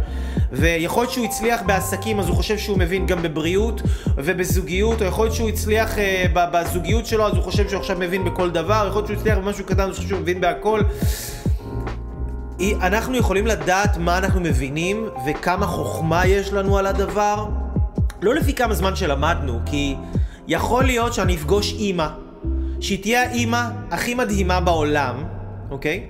ויכול 0.52 1.04
להיות 1.04 1.14
שהוא 1.14 1.26
הצליח 1.26 1.62
בעסקים, 1.66 2.20
אז 2.20 2.28
הוא 2.28 2.36
חושב 2.36 2.58
שהוא 2.58 2.78
מבין 2.78 3.06
גם 3.06 3.22
בבריאות 3.22 3.82
ובזוגיות, 4.18 5.02
או 5.02 5.08
יכול 5.08 5.26
להיות 5.26 5.36
שהוא 5.36 5.50
הצליח 5.50 5.98
אה, 5.98 6.26
בזוגיות 6.34 7.06
שלו, 7.06 7.28
אז 7.28 7.34
הוא 7.34 7.44
חושב 7.44 7.70
שהוא 7.70 7.80
עכשיו 7.80 7.98
מבין 8.00 8.26
בכל 8.26 8.50
דבר, 8.50 8.86
יכול 8.90 9.00
להיות 9.00 9.08
שהוא 9.08 9.18
הצליח 9.18 9.38
במשהו 9.38 9.66
קטן, 9.66 9.82
אז 9.82 9.88
הוא 9.88 9.96
חושב 9.96 10.10
שהוא 10.10 10.20
מבין 10.20 10.42
בהכל. 10.42 10.82
אנחנו 12.82 13.18
יכולים 13.18 13.48
לדעת 13.48 13.98
מה 13.98 14.18
אנחנו 14.18 14.42
מבינים 14.42 15.10
וכמה 15.28 15.66
חוכמה 15.68 16.26
יש 16.26 16.54
לנו 16.54 16.78
על 16.78 16.88
הדבר, 16.88 17.48
לא 18.22 18.36
לפי 18.36 18.54
כמה 18.54 18.74
זמן 18.74 18.96
שלמדנו, 18.96 19.60
כי 19.66 19.96
יכול 20.48 20.84
להיות 20.84 21.14
שאני 21.14 21.36
אפגוש 21.36 21.74
אימא, 21.74 22.08
שהיא 22.80 23.02
תהיה 23.02 23.24
האימא 23.24 23.62
הכי 23.92 24.16
מדהימה 24.16 24.60
בעולם, 24.60 25.24
אוקיי? 25.72 26.04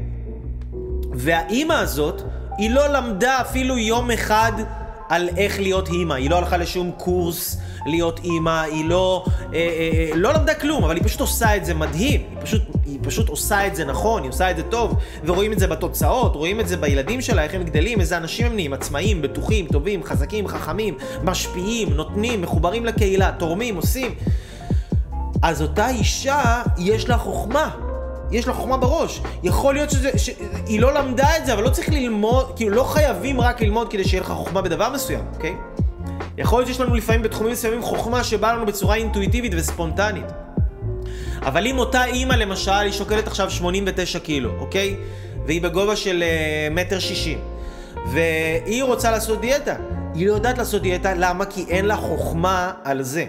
והאימא 1.13 1.73
הזאת, 1.73 2.21
היא 2.57 2.69
לא 2.71 2.87
למדה 2.87 3.41
אפילו 3.41 3.77
יום 3.77 4.11
אחד 4.11 4.51
על 5.09 5.29
איך 5.37 5.59
להיות 5.59 5.89
אימא. 5.89 6.13
היא 6.13 6.29
לא 6.29 6.37
הלכה 6.37 6.57
לשום 6.57 6.91
קורס 6.97 7.57
להיות 7.85 8.19
אימא, 8.23 8.61
היא 8.61 8.85
לא, 8.85 9.25
אה, 9.27 9.59
אה, 9.59 9.59
אה, 9.59 10.15
לא 10.15 10.33
למדה 10.33 10.53
כלום, 10.53 10.83
אבל 10.83 10.95
היא 10.95 11.03
פשוט 11.03 11.21
עושה 11.21 11.55
את 11.55 11.65
זה 11.65 11.73
מדהים. 11.73 12.21
היא 12.31 12.41
פשוט, 12.41 12.61
היא 12.85 12.99
פשוט 13.01 13.29
עושה 13.29 13.67
את 13.67 13.75
זה 13.75 13.85
נכון, 13.85 14.23
היא 14.23 14.29
עושה 14.29 14.51
את 14.51 14.57
זה 14.57 14.63
טוב, 14.63 14.95
ורואים 15.25 15.53
את 15.53 15.59
זה 15.59 15.67
בתוצאות, 15.67 16.35
רואים 16.35 16.59
את 16.59 16.67
זה 16.67 16.77
בילדים 16.77 17.21
שלה, 17.21 17.43
איך 17.43 17.53
הם 17.53 17.63
גדלים, 17.63 17.99
איזה 17.99 18.17
אנשים 18.17 18.45
הם 18.45 18.53
נהיים, 18.53 18.73
עצמאיים, 18.73 19.21
בטוחים, 19.21 19.67
טובים, 19.67 20.03
חזקים, 20.03 20.47
חכמים, 20.47 20.97
משפיעים, 21.23 21.93
נותנים, 21.93 22.41
מחוברים 22.41 22.85
לקהילה, 22.85 23.31
תורמים, 23.39 23.75
עושים. 23.75 24.15
אז 25.41 25.61
אותה 25.61 25.89
אישה, 25.89 26.61
יש 26.77 27.09
לה 27.09 27.17
חוכמה. 27.17 27.92
יש 28.33 28.47
לה 28.47 28.53
חוכמה 28.53 28.77
בראש. 28.77 29.21
יכול 29.43 29.73
להיות 29.73 29.89
שזה, 29.89 30.11
שהיא 30.17 30.81
לא 30.81 30.93
למדה 30.93 31.37
את 31.37 31.45
זה, 31.45 31.53
אבל 31.53 31.63
לא 31.63 31.69
צריך 31.69 31.89
ללמוד, 31.89 32.53
כאילו 32.55 32.75
לא 32.75 32.83
חייבים 32.83 33.41
רק 33.41 33.61
ללמוד 33.61 33.91
כדי 33.91 34.03
שיהיה 34.03 34.21
לך 34.21 34.31
חוכמה 34.31 34.61
בדבר 34.61 34.89
מסוים, 34.89 35.25
אוקיי? 35.33 35.55
יכול 36.37 36.59
להיות 36.59 36.67
שיש 36.67 36.79
לנו 36.79 36.95
לפעמים 36.95 37.21
בתחומים 37.21 37.51
מסוימים 37.51 37.81
חוכמה 37.81 38.23
שבאה 38.23 38.53
לנו 38.53 38.65
בצורה 38.65 38.95
אינטואיטיבית 38.95 39.51
וספונטנית. 39.55 40.25
אבל 41.41 41.67
אם 41.67 41.79
אותה 41.79 42.05
אימא 42.05 42.33
למשל, 42.33 42.71
היא 42.71 42.91
שוקלת 42.91 43.27
עכשיו 43.27 43.51
89 43.51 44.19
קילו, 44.19 44.51
אוקיי? 44.59 44.95
והיא 45.45 45.61
בגובה 45.61 45.95
של 45.95 46.23
uh, 46.23 46.73
מטר 46.73 46.99
שישים. 46.99 47.37
והיא 48.13 48.83
רוצה 48.83 49.11
לעשות 49.11 49.41
דיאטה. 49.41 49.75
היא 50.13 50.27
לא 50.27 50.33
יודעת 50.33 50.57
לעשות 50.57 50.81
דיאטה, 50.81 51.13
למה? 51.13 51.45
כי 51.45 51.65
אין 51.69 51.85
לה 51.85 51.95
חוכמה 51.95 52.71
על 52.83 53.03
זה. 53.03 53.25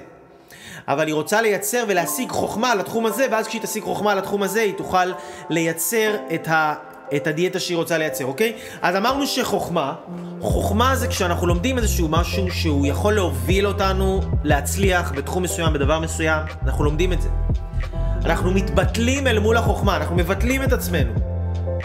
אבל 0.88 1.06
היא 1.06 1.14
רוצה 1.14 1.42
לייצר 1.42 1.84
ולהשיג 1.88 2.30
חוכמה 2.30 2.72
על 2.72 2.80
התחום 2.80 3.06
הזה, 3.06 3.26
ואז 3.30 3.46
כשהיא 3.46 3.62
תשיג 3.62 3.82
חוכמה 3.82 4.12
על 4.12 4.18
התחום 4.18 4.42
הזה, 4.42 4.60
היא 4.60 4.74
תוכל 4.74 5.12
לייצר 5.50 6.16
את, 6.34 6.48
ה, 6.48 6.74
את 7.16 7.26
הדיאטה 7.26 7.60
שהיא 7.60 7.76
רוצה 7.76 7.98
לייצר, 7.98 8.24
אוקיי? 8.24 8.52
אז 8.82 8.96
אמרנו 8.96 9.26
שחוכמה, 9.26 9.94
חוכמה 10.40 10.96
זה 10.96 11.08
כשאנחנו 11.08 11.46
לומדים 11.46 11.78
איזשהו 11.78 12.08
משהו 12.08 12.50
שהוא 12.50 12.86
יכול 12.86 13.14
להוביל 13.14 13.66
אותנו 13.66 14.20
להצליח 14.44 15.12
בתחום 15.16 15.42
מסוים, 15.42 15.72
בדבר 15.72 15.98
מסוים, 16.00 16.42
אנחנו 16.64 16.84
לומדים 16.84 17.12
את 17.12 17.22
זה. 17.22 17.28
אנחנו 18.24 18.50
מתבטלים 18.50 19.26
אל 19.26 19.38
מול 19.38 19.56
החוכמה, 19.56 19.96
אנחנו 19.96 20.16
מבטלים 20.16 20.62
את 20.62 20.72
עצמנו. 20.72 21.12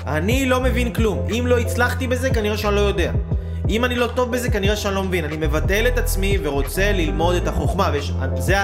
אני 0.08 0.46
לא 0.46 0.62
מבין 0.62 0.94
כלום. 0.94 1.28
אם 1.40 1.48
לא 1.48 1.58
הצלחתי 1.58 2.08
בזה, 2.08 2.30
כנראה 2.30 2.58
שאני 2.58 2.76
לא 2.76 2.80
יודע. 2.82 3.12
אם 3.70 3.86
אני 3.86 3.96
לא 3.96 4.08
טוב 4.08 4.32
בזה, 4.32 4.50
כנראה 4.50 4.76
שאני 4.76 4.96
לא 4.96 5.04
מבין. 5.04 5.26
אני 5.26 5.38
מבטל 5.38 5.88
את 5.88 5.98
עצמי 5.98 6.38
ורוצה 6.44 6.92
ללמוד 6.92 7.36
את 7.36 7.48
החוכמה. 7.48 7.92
וזה 8.38 8.56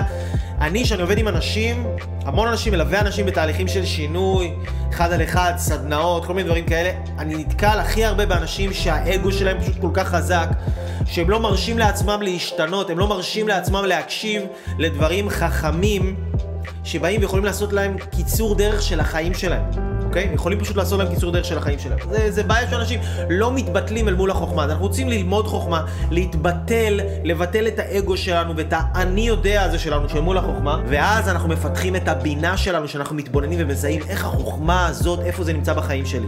אני, 0.62 0.86
שאני 0.86 1.02
עובד 1.02 1.18
עם 1.18 1.28
אנשים, 1.28 1.88
המון 2.26 2.48
אנשים, 2.48 2.74
מלווה 2.74 3.00
אנשים 3.00 3.26
בתהליכים 3.26 3.68
של 3.68 3.86
שינוי, 3.86 4.54
אחד 4.90 5.12
על 5.12 5.24
אחד, 5.24 5.54
סדנאות, 5.58 6.26
כל 6.26 6.34
מיני 6.34 6.48
דברים 6.48 6.66
כאלה, 6.66 6.92
אני 7.20 7.36
נתקל 7.36 7.80
הכי 7.80 8.06
הרבה 8.06 8.26
באנשים 8.26 8.74
שהאגו 8.74 9.32
שלהם 9.32 9.62
פשוט 9.62 9.76
כל 9.82 9.90
כך 9.94 10.08
חזק, 10.08 10.50
שהם 11.06 11.30
לא 11.30 11.40
מרשים 11.40 11.78
לעצמם 11.78 12.20
להשתנות, 12.22 12.90
הם 12.90 13.00
לא 13.00 13.08
מרשים 13.08 13.48
לעצמם 13.48 13.86
להקשיב 13.86 14.44
לדברים 14.78 15.30
חכמים, 15.30 16.16
שבאים 16.84 17.22
ויכולים 17.22 17.46
לעשות 17.46 17.74
להם 17.74 17.98
קיצור 17.98 18.56
דרך 18.56 18.82
של 18.82 19.00
החיים 19.00 19.34
שלהם. 19.34 19.95
אוקיי? 20.16 20.34
יכולים 20.34 20.60
פשוט 20.60 20.78
לעשות 20.78 21.00
להם 21.00 21.10
קיצור 21.10 21.32
דרך 21.32 21.46
של 21.46 21.58
החיים 21.58 21.80
שלהם. 21.80 21.98
זה, 22.10 22.32
זה 22.32 22.44
בעיה 22.44 22.70
שאנשים 22.70 23.00
לא 23.30 23.54
מתבטלים 23.54 24.08
אל 24.08 24.14
מול 24.14 24.32
החוכמה. 24.32 24.64
אנחנו 24.64 24.84
רוצים 24.84 25.10
ללמוד 25.10 25.48
חוכמה, 25.48 25.86
להתבטל, 26.12 27.00
לבטל 27.24 27.68
את 27.68 27.80
האגו 27.80 28.18
שלנו 28.18 28.54
ואת 28.58 28.74
האני 28.74 29.22
יודע 29.22 29.64
הזה 29.64 29.80
שלנו 29.80 30.10
של 30.10 30.22
מול 30.22 30.38
החוכמה, 30.38 30.82
ואז 30.88 31.30
אנחנו 31.30 31.50
מפתחים 31.50 31.96
את 31.96 32.08
הבינה 32.08 32.58
שלנו, 32.58 32.88
שאנחנו 32.88 33.16
מתבוננים 33.16 33.60
ומזהים 33.62 34.02
איך 34.08 34.26
החוכמה 34.26 34.88
הזאת, 34.88 35.20
איפה 35.20 35.44
זה 35.44 35.54
נמצא 35.54 35.74
בחיים 35.74 36.06
שלי. 36.06 36.28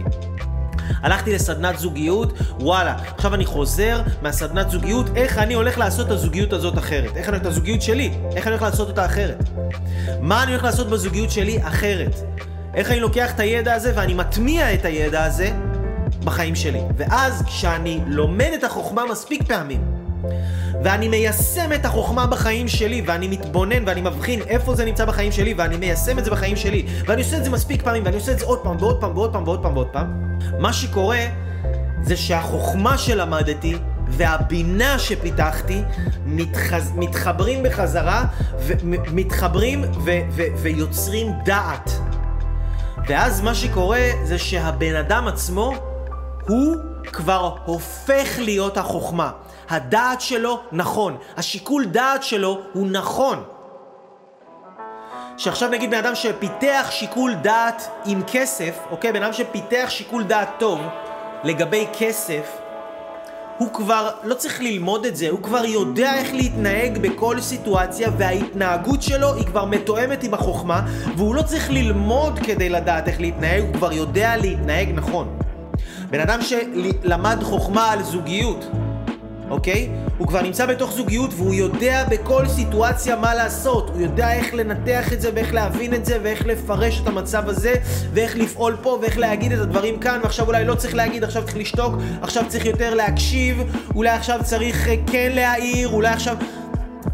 הלכתי 1.02 1.34
לסדנת 1.34 1.78
זוגיות, 1.78 2.32
וואלה, 2.60 2.96
עכשיו 3.16 3.34
אני 3.34 3.44
חוזר 3.44 4.00
מהסדנת 4.22 4.70
זוגיות, 4.70 5.06
איך 5.16 5.38
אני 5.38 5.54
הולך 5.54 5.78
לעשות 5.78 6.06
את 6.06 6.12
הזוגיות 6.12 6.52
הזאת 6.52 6.78
אחרת? 6.78 7.16
איך 7.16 7.28
אני 7.28 7.36
הולך 7.36 7.42
את 7.42 7.46
הזוגיות 7.46 7.82
שלי? 7.82 8.10
איך 8.36 8.46
אני 8.46 8.50
הולך 8.50 8.62
לעשות 8.62 8.88
אותה 8.88 9.06
אחרת? 9.06 9.48
מה 10.20 10.42
אני 10.42 10.50
הולך 10.50 10.64
לעשות 10.64 10.90
בזוגיות 10.90 11.30
שלי 11.30 11.58
אחרת? 11.62 12.14
איך 12.78 12.90
אני 12.90 13.00
לוקח 13.00 13.34
את 13.34 13.40
הידע 13.40 13.74
הזה 13.74 13.92
ואני 13.94 14.14
מטמיע 14.14 14.74
את 14.74 14.84
הידע 14.84 15.24
הזה 15.24 15.50
בחיים 16.24 16.54
שלי. 16.54 16.80
ואז 16.96 17.42
כשאני 17.46 18.00
לומד 18.06 18.50
את 18.54 18.64
החוכמה 18.64 19.04
מספיק 19.10 19.42
פעמים, 19.42 19.80
ואני 20.84 21.08
מיישם 21.08 21.72
את 21.74 21.84
החוכמה 21.84 22.26
בחיים 22.26 22.68
שלי, 22.68 23.02
ואני 23.06 23.28
מתבונן 23.28 23.88
ואני 23.88 24.00
מבחין 24.00 24.42
איפה 24.42 24.74
זה 24.74 24.84
נמצא 24.84 25.04
בחיים 25.04 25.32
שלי, 25.32 25.54
ואני 25.54 25.76
מיישם 25.76 26.18
את 26.18 26.24
זה 26.24 26.30
בחיים 26.30 26.56
שלי, 26.56 26.86
ואני 27.06 27.22
עושה 27.22 27.36
את 27.36 27.44
זה 27.44 27.50
מספיק 27.50 27.82
פעמים, 27.82 28.04
ואני 28.04 28.16
עושה 28.16 28.32
את 28.32 28.38
זה 28.38 28.44
עוד 28.44 28.58
פעם 28.58 28.76
ועוד 28.80 29.00
פעם 29.00 29.16
ועוד 29.16 29.32
פעם 29.32 29.44
ועוד 29.46 29.62
פעם 29.62 29.76
ועוד 29.76 29.88
פעם, 29.88 30.38
מה 30.58 30.72
שקורה 30.72 31.26
זה 32.02 32.16
שהחוכמה 32.16 32.98
שלמדתי 32.98 33.76
והבינה 34.08 34.98
שפיתחתי 34.98 35.82
מתחז... 36.26 36.92
מתחברים 36.94 37.62
בחזרה, 37.62 38.24
ומתחברים 38.58 39.84
ו... 40.04 40.10
ו... 40.30 40.42
ויוצרים 40.62 41.32
דעת. 41.44 41.90
ואז 43.06 43.40
מה 43.40 43.54
שקורה 43.54 44.10
זה 44.24 44.38
שהבן 44.38 44.94
אדם 44.94 45.28
עצמו, 45.28 45.74
הוא 46.48 46.76
כבר 47.12 47.56
הופך 47.64 48.38
להיות 48.38 48.76
החוכמה. 48.76 49.30
הדעת 49.70 50.20
שלו 50.20 50.60
נכון, 50.72 51.16
השיקול 51.36 51.84
דעת 51.84 52.22
שלו 52.22 52.60
הוא 52.72 52.86
נכון. 52.90 53.42
שעכשיו 55.36 55.68
נגיד 55.68 55.90
בן 55.90 55.98
אדם 55.98 56.14
שפיתח 56.14 56.86
שיקול 56.90 57.34
דעת 57.34 57.90
עם 58.04 58.22
כסף, 58.26 58.78
אוקיי? 58.90 59.12
בן 59.12 59.22
אדם 59.22 59.32
שפיתח 59.32 59.86
שיקול 59.88 60.22
דעת 60.22 60.48
טוב 60.58 60.80
לגבי 61.44 61.86
כסף, 61.98 62.58
הוא 63.58 63.68
כבר 63.72 64.10
לא 64.24 64.34
צריך 64.34 64.60
ללמוד 64.60 65.06
את 65.06 65.16
זה, 65.16 65.28
הוא 65.30 65.42
כבר 65.42 65.64
יודע 65.64 66.14
איך 66.14 66.34
להתנהג 66.34 66.98
בכל 66.98 67.40
סיטואציה 67.40 68.10
וההתנהגות 68.18 69.02
שלו 69.02 69.34
היא 69.34 69.46
כבר 69.46 69.64
מתואמת 69.64 70.24
עם 70.24 70.34
החוכמה 70.34 70.86
והוא 71.16 71.34
לא 71.34 71.42
צריך 71.42 71.70
ללמוד 71.70 72.38
כדי 72.38 72.68
לדעת 72.68 73.08
איך 73.08 73.20
להתנהג, 73.20 73.62
הוא 73.62 73.74
כבר 73.74 73.92
יודע 73.92 74.36
להתנהג 74.36 74.90
נכון. 74.94 75.38
בן 76.10 76.20
אדם 76.20 76.38
שלמד 76.42 77.38
חוכמה 77.42 77.92
על 77.92 78.02
זוגיות, 78.02 78.64
אוקיי? 79.50 79.88
הוא 80.18 80.26
כבר 80.26 80.42
נמצא 80.42 80.66
בתוך 80.66 80.92
זוגיות 80.92 81.30
והוא 81.34 81.54
יודע 81.54 82.04
בכל 82.10 82.48
סיטואציה 82.48 83.16
מה 83.16 83.34
לעשות. 83.34 83.90
הוא 83.90 84.00
יודע 84.00 84.32
איך 84.32 84.54
לנתח 84.54 85.12
את 85.12 85.20
זה 85.20 85.30
ואיך 85.34 85.54
להבין 85.54 85.94
את 85.94 86.04
זה 86.04 86.18
ואיך 86.22 86.46
לפרש 86.46 87.00
את 87.00 87.06
המצב 87.06 87.48
הזה 87.48 87.74
ואיך 88.14 88.36
לפעול 88.36 88.76
פה 88.82 88.98
ואיך 89.02 89.18
להגיד 89.18 89.52
את 89.52 89.58
הדברים 89.58 89.98
כאן 89.98 90.20
ועכשיו 90.22 90.46
אולי 90.46 90.64
לא 90.64 90.74
צריך 90.74 90.94
להגיד, 90.94 91.24
עכשיו 91.24 91.44
צריך 91.44 91.56
לשתוק, 91.56 91.94
עכשיו 92.22 92.44
צריך 92.48 92.64
יותר 92.64 92.94
להקשיב, 92.94 93.62
אולי 93.94 94.10
עכשיו 94.10 94.40
צריך 94.44 94.88
אה, 94.88 94.94
כן 95.06 95.32
להעיר, 95.34 95.88
אולי 95.88 96.08
עכשיו... 96.08 96.36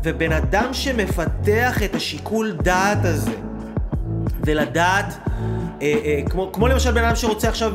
ובן 0.03 0.33
אדם 0.33 0.68
שמפתח 0.73 1.83
את 1.83 1.94
השיקול 1.94 2.53
דעת 2.62 3.05
הזה 3.05 3.31
ולדעת, 4.47 5.14
אה, 5.83 5.94
אה, 6.05 6.20
כמו, 6.31 6.53
כמו 6.53 6.68
למשל 6.68 6.92
בן 6.92 7.05
אדם 7.05 7.16
שרוצה 7.16 7.49
עכשיו 7.49 7.73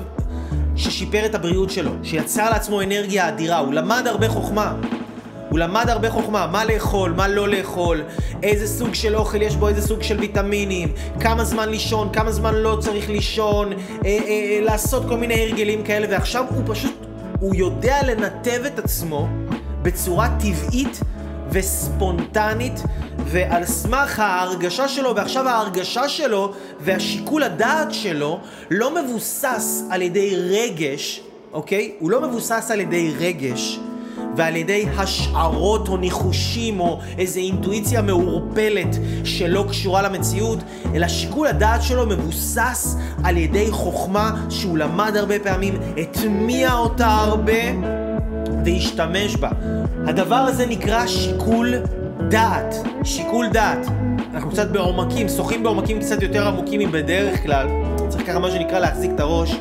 ששיפר 0.79 1.25
את 1.25 1.35
הבריאות 1.35 1.69
שלו, 1.69 1.91
שיצר 2.03 2.49
לעצמו 2.49 2.81
אנרגיה 2.81 3.27
אדירה, 3.27 3.57
הוא 3.57 3.73
למד 3.73 4.03
הרבה 4.07 4.29
חוכמה. 4.29 4.73
הוא 5.49 5.59
למד 5.59 5.89
הרבה 5.89 6.11
חוכמה, 6.11 6.47
מה 6.47 6.65
לאכול, 6.65 7.13
מה 7.17 7.27
לא 7.27 7.49
לאכול, 7.49 8.03
איזה 8.43 8.67
סוג 8.67 8.93
של 8.93 9.15
אוכל 9.15 9.41
יש 9.41 9.55
בו, 9.55 9.67
איזה 9.67 9.81
סוג 9.81 10.01
של 10.01 10.19
ויטמינים, 10.19 10.93
כמה 11.19 11.43
זמן 11.43 11.69
לישון, 11.69 12.09
כמה 12.13 12.31
זמן 12.31 12.55
לא 12.55 12.77
צריך 12.79 13.09
לישון, 13.09 13.73
אה, 13.73 13.77
אה, 14.05 14.09
אה, 14.27 14.59
לעשות 14.61 15.03
כל 15.07 15.17
מיני 15.17 15.41
הרגלים 15.41 15.83
כאלה, 15.83 16.07
ועכשיו 16.09 16.45
הוא 16.49 16.63
פשוט, 16.67 17.05
הוא 17.39 17.55
יודע 17.55 17.97
לנתב 18.07 18.61
את 18.65 18.79
עצמו 18.79 19.27
בצורה 19.81 20.29
טבעית 20.39 20.99
וספונטנית 21.51 22.83
ועל 23.25 23.65
סמך 23.65 24.19
ההרגשה 24.19 24.87
שלו, 24.87 25.15
ועכשיו 25.15 25.47
ההרגשה 25.47 26.09
שלו 26.09 26.53
והשיקול 26.79 27.43
הדעת 27.43 27.93
שלו 27.93 28.39
לא 28.71 29.03
מבוסס 29.03 29.83
על 29.89 30.01
ידי 30.01 30.35
רגש, 30.35 31.21
אוקיי? 31.53 31.91
הוא 31.99 32.11
לא 32.11 32.21
מבוסס 32.21 32.71
על 32.71 32.79
ידי 32.79 33.13
רגש 33.19 33.79
ועל 34.35 34.55
ידי 34.55 34.85
השערות 34.97 35.87
או 35.87 35.97
ניחושים 35.97 36.79
או 36.79 36.99
איזו 37.17 37.39
אינטואיציה 37.39 38.01
מעורפלת 38.01 38.95
שלא 39.23 39.65
קשורה 39.69 40.01
למציאות, 40.01 40.59
אלא 40.95 41.07
שיקול 41.07 41.47
הדעת 41.47 41.83
שלו 41.83 42.05
מבוסס 42.05 42.95
על 43.23 43.37
ידי 43.37 43.71
חוכמה 43.71 44.45
שהוא 44.49 44.77
למד 44.77 45.17
הרבה 45.17 45.39
פעמים, 45.39 45.79
הטמיע 45.97 46.73
אותה 46.73 47.07
הרבה 47.07 47.53
והשתמש 48.65 49.35
בה. 49.35 49.49
הדבר 50.07 50.35
הזה 50.35 50.65
נקרא 50.65 51.07
שיקול 51.07 51.73
דעת. 52.27 52.75
שיקול 53.03 53.49
דעת. 53.49 53.87
אנחנו 54.33 54.51
קצת 54.51 54.71
בעומקים, 54.71 55.29
שוחים 55.29 55.63
בעומקים 55.63 55.99
קצת 55.99 56.21
יותר 56.21 56.47
עמוקים 56.47 56.79
מבדרך 56.79 57.43
כלל. 57.43 57.67
צריך 58.09 58.27
ככה 58.27 58.39
מה 58.39 58.51
שנקרא 58.51 58.79
להחזיק 58.79 59.11
את 59.15 59.19
הראש. 59.19 59.55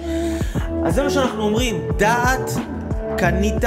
אז 0.85 0.94
זה 0.94 1.03
מה 1.03 1.11
שאנחנו 1.11 1.42
אומרים, 1.42 1.77
דעת 1.97 2.51
קנית, 3.18 3.64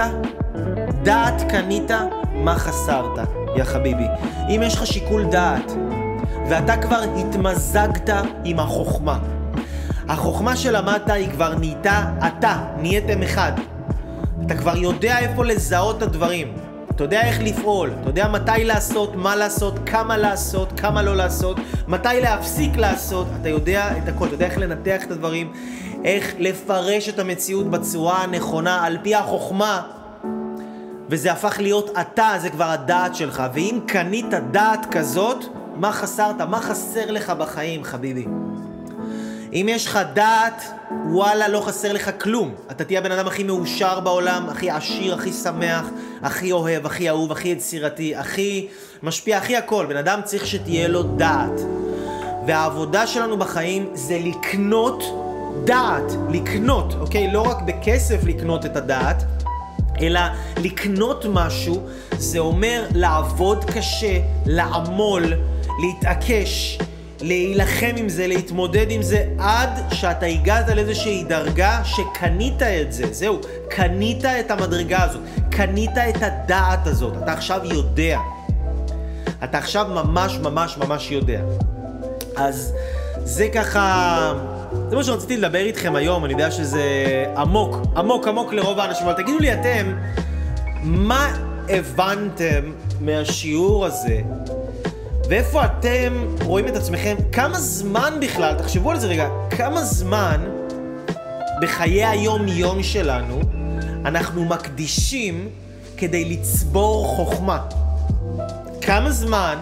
דעת 1.03 1.41
קנית, 1.49 1.91
מה 2.33 2.55
חסרת, 2.55 3.27
יא 3.55 3.63
חביבי. 3.63 4.05
אם 4.49 4.61
יש 4.63 4.75
לך 4.75 4.87
שיקול 4.87 5.25
דעת, 5.25 5.71
ואתה 6.49 6.77
כבר 6.77 7.01
התמזגת 7.17 8.09
עם 8.43 8.59
החוכמה, 8.59 9.19
החוכמה 10.07 10.55
שלמדת 10.55 11.09
היא 11.09 11.29
כבר 11.29 11.55
נהייתה 11.55 12.03
אתה, 12.27 12.57
נהייתם 12.77 13.23
אחד. 13.23 13.51
אתה 14.45 14.55
כבר 14.55 14.77
יודע 14.77 15.19
איפה 15.19 15.45
לזהות 15.45 15.97
את 15.97 16.01
הדברים. 16.01 16.60
אתה 16.95 17.03
יודע 17.03 17.21
איך 17.21 17.41
לפעול, 17.41 17.91
אתה 18.01 18.09
יודע 18.09 18.27
מתי 18.27 18.63
לעשות, 18.63 19.15
מה 19.15 19.35
לעשות, 19.35 19.73
כמה 19.85 20.17
לעשות, 20.17 20.79
כמה 20.79 21.01
לא 21.01 21.15
לעשות, 21.15 21.57
מתי 21.87 22.21
להפסיק 22.21 22.77
לעשות, 22.77 23.27
אתה 23.41 23.49
יודע 23.49 23.97
את 23.97 24.07
הכל, 24.07 24.25
אתה 24.25 24.33
יודע 24.33 24.45
איך 24.45 24.57
לנתח 24.57 25.03
את 25.03 25.11
הדברים, 25.11 25.51
איך 26.03 26.35
לפרש 26.39 27.09
את 27.09 27.19
המציאות 27.19 27.69
בצורה 27.69 28.23
הנכונה, 28.23 28.85
על 28.85 28.97
פי 29.03 29.15
החוכמה, 29.15 29.81
וזה 31.09 31.31
הפך 31.31 31.59
להיות 31.59 31.89
אתה, 32.01 32.29
זה 32.37 32.49
כבר 32.49 32.69
הדעת 32.69 33.15
שלך, 33.15 33.43
ואם 33.53 33.79
קנית 33.87 34.33
דעת 34.51 34.85
כזאת, 34.91 35.45
מה 35.75 35.91
חסרת, 35.91 36.41
מה 36.41 36.59
חסר 36.61 37.11
לך 37.11 37.29
בחיים, 37.29 37.83
חביבי? 37.83 38.25
אם 39.53 39.65
יש 39.69 39.85
לך 39.85 39.99
דעת, 40.13 40.63
וואלה, 41.05 41.47
לא 41.47 41.59
חסר 41.59 41.93
לך 41.93 42.11
כלום. 42.21 42.55
אתה 42.71 42.83
תהיה 42.83 42.99
הבן 42.99 43.11
אדם 43.11 43.27
הכי 43.27 43.43
מאושר 43.43 43.99
בעולם, 43.99 44.49
הכי 44.49 44.69
עשיר, 44.69 45.15
הכי 45.15 45.33
שמח, 45.33 45.85
הכי 46.21 46.51
אוהב, 46.51 46.85
הכי 46.85 47.09
אהוב, 47.09 47.31
הכי 47.31 47.47
יצירתי, 47.47 48.15
הכי 48.15 48.67
משפיע, 49.03 49.37
הכי 49.37 49.57
הכל. 49.57 49.85
בן 49.85 49.97
אדם 49.97 50.19
צריך 50.23 50.47
שתהיה 50.47 50.87
לו 50.87 51.03
דעת. 51.03 51.61
והעבודה 52.47 53.07
שלנו 53.07 53.37
בחיים 53.37 53.89
זה 53.93 54.19
לקנות 54.23 55.03
דעת, 55.63 56.11
לקנות, 56.29 56.93
אוקיי? 56.99 57.31
לא 57.31 57.41
רק 57.41 57.57
בכסף 57.61 58.23
לקנות 58.23 58.65
את 58.65 58.75
הדעת, 58.75 59.23
אלא 60.01 60.21
לקנות 60.57 61.25
משהו 61.29 61.81
זה 62.17 62.39
אומר 62.39 62.83
לעבוד 62.95 63.65
קשה, 63.65 64.19
לעמול, 64.45 65.33
להתעקש, 65.81 66.77
להילחם 67.21 67.91
עם 67.97 68.09
זה, 68.09 68.27
להתמודד 68.27 68.85
עם 68.89 69.01
זה, 69.01 69.25
עד 69.39 69.69
שאתה 69.93 70.25
הגעת 70.25 70.67
לאיזושהי 70.69 71.23
דרגה 71.23 71.81
שקנית 71.83 72.61
את 72.61 72.93
זה. 72.93 73.13
זהו, 73.13 73.39
קנית 73.69 74.25
את 74.25 74.51
המדרגה 74.51 75.03
הזאת, 75.03 75.21
קנית 75.49 75.97
את 76.09 76.23
הדעת 76.23 76.87
הזאת, 76.87 77.13
אתה 77.23 77.33
עכשיו 77.33 77.61
יודע. 77.63 78.19
אתה 79.43 79.57
עכשיו 79.57 79.87
ממש 79.89 80.37
ממש 80.37 80.77
ממש 80.77 81.11
יודע. 81.11 81.41
אז 82.35 82.73
זה 83.23 83.47
ככה... 83.53 84.33
זה 84.89 84.95
מה 84.95 85.03
שרציתי 85.03 85.37
לדבר 85.37 85.59
איתכם 85.59 85.95
היום, 85.95 86.25
אני 86.25 86.33
יודע 86.33 86.51
שזה 86.51 86.83
עמוק, 87.37 87.75
עמוק 87.97 88.27
עמוק 88.27 88.53
לרוב 88.53 88.79
האנשים, 88.79 89.07
אבל 89.07 89.23
תגידו 89.23 89.39
לי 89.39 89.53
אתם, 89.53 89.93
מה 90.83 91.35
הבנתם 91.69 92.71
מהשיעור 92.99 93.85
הזה 93.85 94.21
ואיפה 95.31 95.65
אתם 95.65 96.25
רואים 96.43 96.67
את 96.67 96.75
עצמכם, 96.75 97.15
כמה 97.31 97.59
זמן 97.59 98.13
בכלל, 98.21 98.55
תחשבו 98.57 98.91
על 98.91 98.99
זה 98.99 99.07
רגע, 99.07 99.29
כמה 99.49 99.83
זמן 99.83 100.41
בחיי 101.61 102.05
היום-יום 102.05 102.83
שלנו 102.83 103.39
אנחנו 104.05 104.45
מקדישים 104.45 105.49
כדי 105.97 106.25
לצבור 106.25 107.07
חוכמה. 107.07 107.59
כמה 108.81 109.11
זמן 109.11 109.57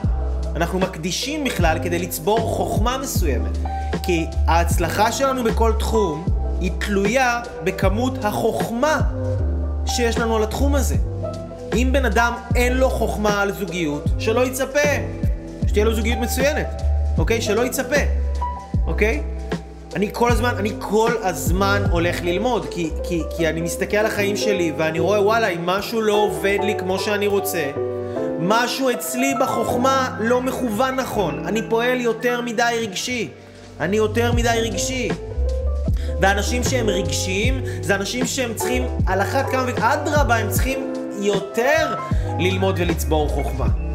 אנחנו 0.55 0.79
מקדישים 0.79 1.43
בכלל 1.43 1.77
כדי 1.83 1.99
לצבור 1.99 2.39
חוכמה 2.39 2.97
מסוימת. 2.97 3.57
כי 4.03 4.25
ההצלחה 4.47 5.11
שלנו 5.11 5.43
בכל 5.43 5.73
תחום 5.79 6.25
היא 6.61 6.71
תלויה 6.77 7.41
בכמות 7.63 8.25
החוכמה 8.25 9.01
שיש 9.85 10.17
לנו 10.17 10.35
על 10.35 10.43
התחום 10.43 10.75
הזה. 10.75 10.95
אם 11.75 11.89
בן 11.91 12.05
אדם 12.05 12.33
אין 12.55 12.77
לו 12.77 12.89
חוכמה 12.89 13.41
על 13.41 13.51
זוגיות, 13.51 14.03
שלא 14.19 14.45
יצפה. 14.45 15.18
שתהיה 15.79 15.89
לו 15.89 15.95
זוגיות 15.95 16.19
מצוינת, 16.19 16.81
אוקיי? 17.17 17.41
שלא 17.41 17.65
יצפה, 17.65 17.95
אוקיי? 18.87 19.23
אני 19.95 20.09
כל 20.13 20.31
הזמן, 20.31 20.53
אני 20.57 20.71
כל 20.79 21.11
הזמן 21.23 21.83
הולך 21.91 22.21
ללמוד, 22.23 22.65
כי, 22.71 22.89
כי, 23.03 23.21
כי 23.37 23.49
אני 23.49 23.61
מסתכל 23.61 23.97
על 23.97 24.05
החיים 24.05 24.37
שלי 24.37 24.73
ואני 24.77 24.99
רואה, 24.99 25.23
וואלה, 25.23 25.47
אם 25.47 25.65
משהו 25.65 26.01
לא 26.01 26.13
עובד 26.13 26.57
לי 26.63 26.75
כמו 26.79 26.99
שאני 26.99 27.27
רוצה, 27.27 27.71
משהו 28.39 28.89
אצלי 28.89 29.33
בחוכמה 29.41 30.17
לא 30.19 30.41
מכוון 30.41 30.95
נכון. 30.95 31.43
אני 31.47 31.61
פועל 31.69 32.01
יותר 32.01 32.41
מדי 32.41 32.79
רגשי. 32.81 33.29
אני 33.79 33.97
יותר 33.97 34.33
מדי 34.33 34.59
רגשי. 34.61 35.09
ואנשים 36.21 36.63
שהם 36.63 36.89
רגשיים, 36.89 37.61
זה 37.81 37.95
אנשים 37.95 38.25
שהם 38.25 38.53
צריכים, 38.53 38.83
על 39.07 39.21
אחת 39.21 39.49
כמה 39.51 39.65
וכמה, 39.67 39.93
אדרבה, 39.93 40.35
הם 40.35 40.49
צריכים 40.49 40.93
יותר 41.21 41.95
ללמוד 42.39 42.75
ולצבור 42.77 43.29
חוכמה. 43.29 43.88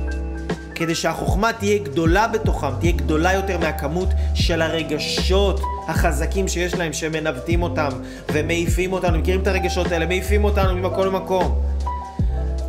כדי 0.75 0.95
שהחוכמה 0.95 1.53
תהיה 1.53 1.79
גדולה 1.79 2.29
בתוכם, 2.29 2.71
תהיה 2.81 2.93
גדולה 2.93 3.33
יותר 3.33 3.59
מהכמות 3.59 4.09
של 4.35 4.63
הרגשות 4.63 5.61
החזקים 5.89 6.49
שיש 6.49 6.75
להם, 6.75 6.93
שמנווטים 6.93 7.63
אותם 7.63 7.89
ומעיפים 8.33 8.93
אותנו. 8.93 9.19
מכירים 9.19 9.41
את 9.43 9.47
הרגשות 9.47 9.93
האלה? 9.93 10.07
מעיפים 10.07 10.45
אותנו 10.45 10.75
ממקום 10.75 11.07
למקום. 11.07 11.61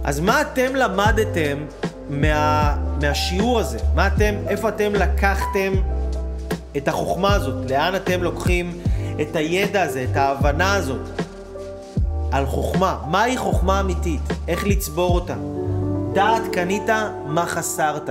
אז 0.03 0.19
מה 0.19 0.41
אתם 0.41 0.75
למדתם 0.75 1.57
מה, 2.09 2.75
מהשיעור 3.01 3.59
הזה? 3.59 3.79
מה 3.95 4.07
אתם, 4.07 4.35
איפה 4.47 4.69
אתם 4.69 4.95
לקחתם 4.95 5.73
את 6.77 6.87
החוכמה 6.87 7.33
הזאת? 7.33 7.71
לאן 7.71 7.95
אתם 7.95 8.23
לוקחים 8.23 8.81
את 9.21 9.35
הידע 9.35 9.81
הזה, 9.81 10.05
את 10.11 10.17
ההבנה 10.17 10.73
הזאת 10.73 11.09
על 12.31 12.45
חוכמה? 12.45 12.97
מהי 13.07 13.37
חוכמה 13.37 13.79
אמיתית? 13.79 14.21
איך 14.47 14.67
לצבור 14.67 15.15
אותה? 15.15 15.54
דעת 16.15 16.41
קנית, 16.51 16.89
מה 17.27 17.45
חסרת? 17.45 18.09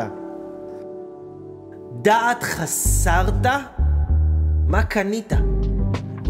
דעת 2.03 2.43
חסרת? 2.43 3.47
מה 4.67 4.83
קנית? 4.83 5.33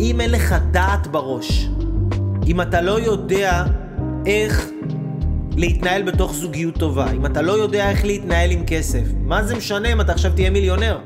אם 0.01 0.21
אין 0.21 0.31
לך 0.31 0.55
דעת 0.71 1.07
בראש, 1.07 1.69
אם 2.47 2.61
אתה 2.61 2.81
לא 2.81 3.01
יודע 3.01 3.65
איך 4.27 4.69
להתנהל 5.57 6.03
בתוך 6.03 6.33
זוגיות 6.33 6.75
טובה, 6.79 7.11
אם 7.11 7.27
אתה 7.27 7.43
לא 7.43 7.53
יודע 7.53 7.91
איך 7.91 8.05
להתנהל 8.05 8.51
עם 8.51 8.65
כסף, 8.67 9.05
מה 9.21 9.45
זה 9.45 9.57
משנה 9.57 9.93
אם 9.93 10.01
אתה 10.01 10.13
עכשיו 10.13 10.33
תהיה 10.35 10.51
מיליונר? 10.51 10.99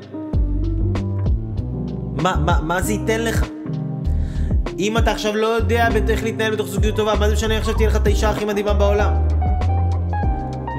מה, 2.22 2.37
מה, 2.44 2.61
מה 2.62 2.83
זה 2.83 2.92
ייתן 2.92 3.20
לך? 3.20 3.46
אם 4.78 4.98
אתה 4.98 5.11
עכשיו 5.11 5.37
לא 5.37 5.46
יודע 5.46 5.88
איך 6.09 6.22
להתנהל 6.22 6.52
בתוך 6.52 6.66
זוגיות 6.66 6.96
טובה, 6.96 7.14
מה 7.14 7.28
זה 7.28 7.35
משנה 7.35 7.54
אם 7.54 7.61
עכשיו 7.61 7.74
תהיה 7.74 7.88
לך 7.88 7.96
את 7.96 8.07
האישה 8.07 8.31
הכי 8.31 8.44
מדהימה 8.44 8.72
בעולם? 8.72 9.38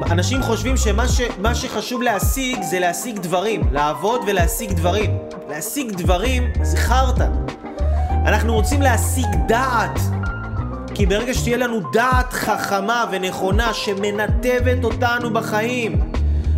אנשים 0.03 0.41
חושבים 0.41 0.77
שמה 0.77 1.07
ש, 1.07 1.21
שחשוב 1.53 2.01
להשיג 2.01 2.61
זה 2.61 2.79
להשיג 2.79 3.19
דברים, 3.19 3.61
לעבוד 3.71 4.21
ולהשיג 4.27 4.71
דברים. 4.71 5.17
להשיג 5.49 5.91
דברים 5.91 6.43
זה 6.61 6.77
חרטא. 6.77 7.27
אנחנו 8.25 8.53
רוצים 8.53 8.81
להשיג 8.81 9.27
דעת. 9.47 9.99
כי 10.95 11.05
ברגע 11.05 11.33
שתהיה 11.33 11.57
לנו 11.57 11.79
דעת 11.93 12.33
חכמה 12.33 13.05
ונכונה 13.11 13.73
שמנתבת 13.73 14.83
אותנו 14.83 15.33
בחיים 15.33 16.08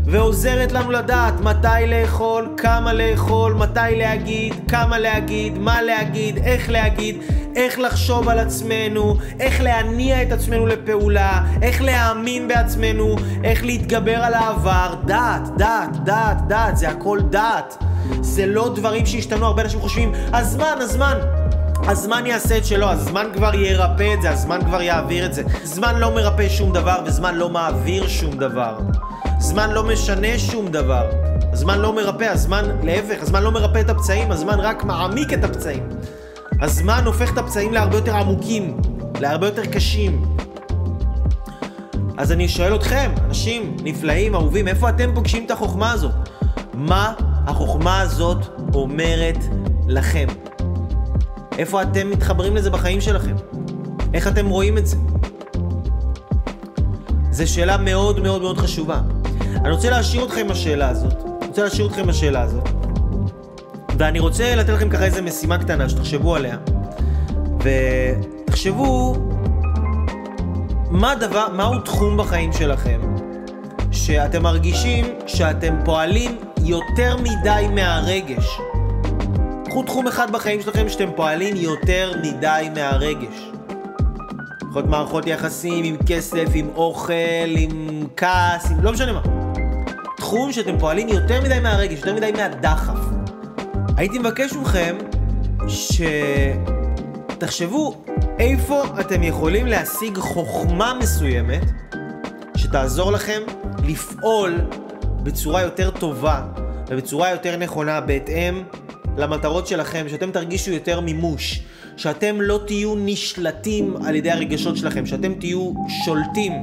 ועוזרת 0.05 0.71
לנו 0.71 0.91
לדעת 0.91 1.39
מתי 1.39 1.87
לאכול, 1.87 2.47
כמה 2.57 2.93
לאכול, 2.93 3.53
מתי 3.53 3.79
להגיד, 3.97 4.53
כמה 4.67 4.99
להגיד, 4.99 5.57
מה 5.57 5.81
להגיד, 5.81 6.37
איך 6.37 6.69
להגיד, 6.69 7.15
איך 7.55 7.79
לחשוב 7.79 8.29
על 8.29 8.39
עצמנו, 8.39 9.15
איך 9.39 9.61
להניע 9.61 10.21
את 10.21 10.31
עצמנו 10.31 10.67
לפעולה, 10.67 11.43
איך 11.61 11.81
להאמין 11.81 12.47
בעצמנו, 12.47 13.15
איך 13.43 13.63
להתגבר 13.63 14.17
על 14.17 14.33
העבר. 14.33 14.93
דעת, 15.05 15.57
דעת, 15.57 16.03
דעת, 16.03 16.47
דעת, 16.47 16.77
זה 16.77 16.89
הכל 16.89 17.19
דעת. 17.29 17.83
זה 18.21 18.45
לא 18.45 18.73
דברים 18.75 19.05
שהשתנו, 19.05 19.45
הרבה 19.45 19.61
אנשים 19.61 19.79
חושבים, 19.79 20.11
הזמן, 20.33 20.75
הזמן. 20.79 21.40
הזמן 21.87 22.25
יעשה 22.25 22.57
את 22.57 22.65
שלו, 22.65 22.89
הזמן 22.89 23.27
כבר 23.33 23.55
ירפא 23.55 24.13
את 24.13 24.21
זה, 24.21 24.31
הזמן 24.31 24.59
כבר 24.65 24.81
יעביר 24.81 25.25
את 25.25 25.33
זה. 25.33 25.43
זמן 25.63 25.99
לא 25.99 26.15
מרפא 26.15 26.49
שום 26.49 26.73
דבר 26.73 26.99
וזמן 27.05 27.35
לא 27.35 27.49
מעביר 27.49 28.07
שום 28.07 28.37
דבר. 28.37 28.77
זמן 29.39 29.69
לא 29.71 29.83
משנה 29.83 30.39
שום 30.39 30.67
דבר. 30.67 31.09
הזמן 31.53 31.79
לא 31.79 31.95
מרפא, 31.95 32.23
הזמן, 32.23 32.65
להפך, 32.83 33.21
הזמן 33.21 33.43
לא 33.43 33.51
מרפא 33.51 33.81
את 33.81 33.89
הפצעים, 33.89 34.31
הזמן 34.31 34.59
רק 34.59 34.83
מעמיק 34.83 35.33
את 35.33 35.43
הפצעים. 35.43 35.89
הזמן 36.61 37.03
הופך 37.05 37.33
את 37.33 37.37
הפצעים 37.37 37.73
להרבה 37.73 37.95
יותר 37.95 38.15
עמוקים, 38.15 38.77
להרבה 39.19 39.47
יותר 39.47 39.65
קשים. 39.65 40.25
אז 42.17 42.31
אני 42.31 42.47
שואל 42.47 42.75
אתכם, 42.75 43.11
אנשים 43.25 43.75
נפלאים, 43.83 44.35
אהובים, 44.35 44.67
איפה 44.67 44.89
אתם 44.89 45.11
פוגשים 45.15 45.45
את 45.45 45.51
החוכמה 45.51 45.91
הזאת? 45.91 46.11
מה 46.73 47.13
החוכמה 47.47 48.01
הזאת 48.01 48.37
אומרת 48.73 49.37
לכם? 49.87 50.27
איפה 51.57 51.81
אתם 51.81 52.09
מתחברים 52.09 52.55
לזה 52.55 52.69
בחיים 52.69 53.01
שלכם? 53.01 53.35
איך 54.13 54.27
אתם 54.27 54.49
רואים 54.49 54.77
את 54.77 54.87
זה? 54.87 54.97
זו 57.31 57.53
שאלה 57.53 57.77
מאוד 57.77 58.19
מאוד 58.19 58.41
מאוד 58.41 58.57
חשובה. 58.57 59.01
אני 59.55 59.71
רוצה 59.71 59.89
להשאיר 59.89 60.25
אתכם 60.25 60.39
עם 60.39 60.51
השאלה 60.51 60.89
הזאת. 60.89 61.13
אני 61.41 61.47
רוצה 61.47 61.63
להשאיר 61.63 61.87
אתכם 61.87 62.01
עם 62.01 62.09
השאלה 62.09 62.41
הזאת. 62.41 62.69
ואני 63.97 64.19
רוצה 64.19 64.55
לתת 64.55 64.69
לכם 64.69 64.89
ככה 64.89 65.05
איזה 65.05 65.21
משימה 65.21 65.57
קטנה 65.57 65.89
שתחשבו 65.89 66.35
עליה. 66.35 66.57
ותחשבו 67.59 69.15
מה 70.89 71.15
דבר, 71.15 71.47
מהו 71.53 71.79
תחום 71.79 72.17
בחיים 72.17 72.53
שלכם 72.53 73.01
שאתם 73.91 74.43
מרגישים 74.43 75.05
שאתם 75.27 75.75
פועלים 75.85 76.37
יותר 76.63 77.17
מדי 77.17 77.67
מהרגש. 77.75 78.59
קחו 79.71 79.83
תחום 79.83 80.07
אחד 80.07 80.31
בחיים 80.31 80.61
שלכם 80.61 80.89
שאתם 80.89 81.09
פועלים 81.15 81.55
יותר 81.55 82.13
מדי 82.23 82.69
מהרגש. 82.75 83.51
יכול 84.61 84.81
להיות 84.81 84.89
מערכות 84.89 85.27
יחסים, 85.27 85.85
עם 85.85 85.97
כסף, 86.07 86.45
עם 86.53 86.69
אוכל, 86.75 87.13
עם 87.57 88.03
כעס, 88.17 88.71
עם 88.71 88.83
לא 88.83 88.91
משנה 88.91 89.13
מה. 89.13 89.21
תחום 90.17 90.51
שאתם 90.51 90.79
פועלים 90.79 91.07
יותר 91.07 91.41
מדי 91.41 91.59
מהרגש, 91.59 91.99
יותר 91.99 92.15
מדי 92.15 92.31
מהדחף. 92.31 92.99
הייתי 93.97 94.19
מבקש 94.19 94.53
מכם 94.53 94.95
שתחשבו 97.37 98.03
איפה 98.39 98.83
אתם 98.99 99.23
יכולים 99.23 99.67
להשיג 99.67 100.17
חוכמה 100.17 100.93
מסוימת 100.99 101.63
שתעזור 102.55 103.11
לכם 103.11 103.41
לפעול 103.83 104.55
בצורה 105.23 105.61
יותר 105.61 105.89
טובה 105.89 106.41
ובצורה 106.87 107.29
יותר 107.29 107.57
נכונה 107.57 108.01
בהתאם 108.01 108.63
למטרות 109.21 109.67
שלכם, 109.67 110.05
שאתם 110.09 110.31
תרגישו 110.31 110.71
יותר 110.71 110.99
מימוש, 110.99 111.59
שאתם 111.97 112.41
לא 112.41 112.59
תהיו 112.67 112.93
נשלטים 112.97 113.95
על 114.05 114.15
ידי 114.15 114.31
הרגשות 114.31 114.77
שלכם, 114.77 115.05
שאתם 115.05 115.33
תהיו 115.33 115.73
שולטים, 116.05 116.53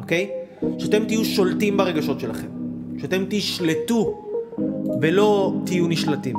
אוקיי? 0.00 0.30
שאתם 0.78 1.04
תהיו 1.04 1.24
שולטים 1.24 1.76
ברגשות 1.76 2.20
שלכם, 2.20 2.46
שאתם 2.98 3.24
תשלטו 3.28 4.24
ולא 5.00 5.54
תהיו 5.66 5.86
נשלטים. 5.86 6.36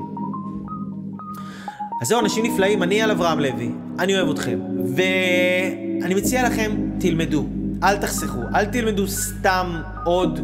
אז 2.02 2.08
זהו, 2.08 2.20
אנשים 2.20 2.46
נפלאים, 2.46 2.84
אני 2.84 3.02
על 3.02 3.12
אברהם 3.12 3.40
לוי, 3.40 3.70
אני 4.00 4.16
אוהב 4.16 4.30
אתכם, 4.30 4.60
ואני 4.96 6.16
מציע 6.16 6.48
לכם, 6.48 6.72
תלמדו, 7.00 7.46
אל 7.84 7.98
תחסכו, 7.98 8.40
אל 8.56 8.66
תלמדו 8.66 9.08
סתם 9.08 9.82
עוד 10.06 10.40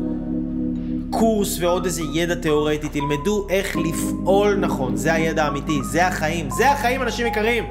קורס 1.11 1.57
ועוד 1.59 1.85
איזה 1.85 2.01
ידע 2.13 2.35
תיאורטי, 2.35 2.89
תלמדו 2.89 3.47
איך 3.49 3.77
לפעול 3.77 4.55
נכון, 4.55 4.95
זה 4.95 5.13
הידע 5.13 5.45
האמיתי, 5.45 5.79
זה 5.83 6.07
החיים, 6.07 6.49
זה 6.49 6.71
החיים 6.71 7.01
אנשים 7.01 7.27
יקרים. 7.27 7.63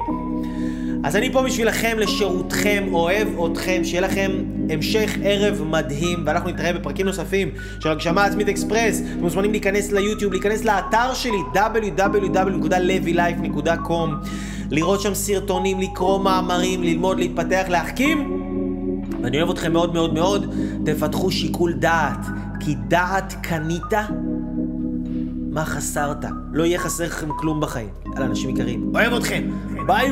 אז 1.03 1.15
אני 1.15 1.31
פה 1.31 1.41
בשבילכם, 1.41 1.97
לשירותכם, 1.99 2.83
אוהב 2.91 3.27
אתכם, 3.51 3.81
שיהיה 3.83 4.01
לכם 4.01 4.31
המשך 4.69 5.17
ערב 5.23 5.63
מדהים, 5.63 6.23
ואנחנו 6.25 6.49
נתראה 6.49 6.73
בפרקים 6.73 7.05
נוספים 7.05 7.51
של 7.79 7.89
הגשמה 7.89 8.25
עצמית 8.25 8.49
אקספרס. 8.49 9.01
אתם 9.01 9.19
מוזמנים 9.19 9.51
להיכנס 9.51 9.91
ליוטיוב, 9.91 10.33
להיכנס 10.33 10.65
לאתר 10.65 11.13
שלי, 11.13 11.37
www.levylife.com, 11.53 14.09
לראות 14.71 15.01
שם 15.01 15.13
סרטונים, 15.13 15.79
לקרוא 15.79 16.19
מאמרים, 16.19 16.83
ללמוד, 16.83 17.19
להתפתח, 17.19 17.65
להחכים. 17.69 18.41
ואני 19.23 19.37
אוהב 19.37 19.49
אתכם 19.49 19.73
מאוד 19.73 19.93
מאוד 19.93 20.13
מאוד, 20.13 20.55
תפתחו 20.85 21.31
שיקול 21.31 21.73
דעת. 21.73 22.25
כי 22.63 22.75
דעת 22.75 23.33
קנית, 23.43 23.93
מה 25.51 25.65
חסרת? 25.65 26.25
לא 26.51 26.63
יהיה 26.63 26.79
חסר 26.79 27.03
לכם 27.05 27.29
כלום 27.37 27.61
בחיים. 27.61 27.89
יאללה, 28.05 28.25
אנשים 28.25 28.49
יקרים. 28.49 28.91
אוהב 28.95 29.13
אתכם! 29.13 29.49
ביי! 29.87 30.11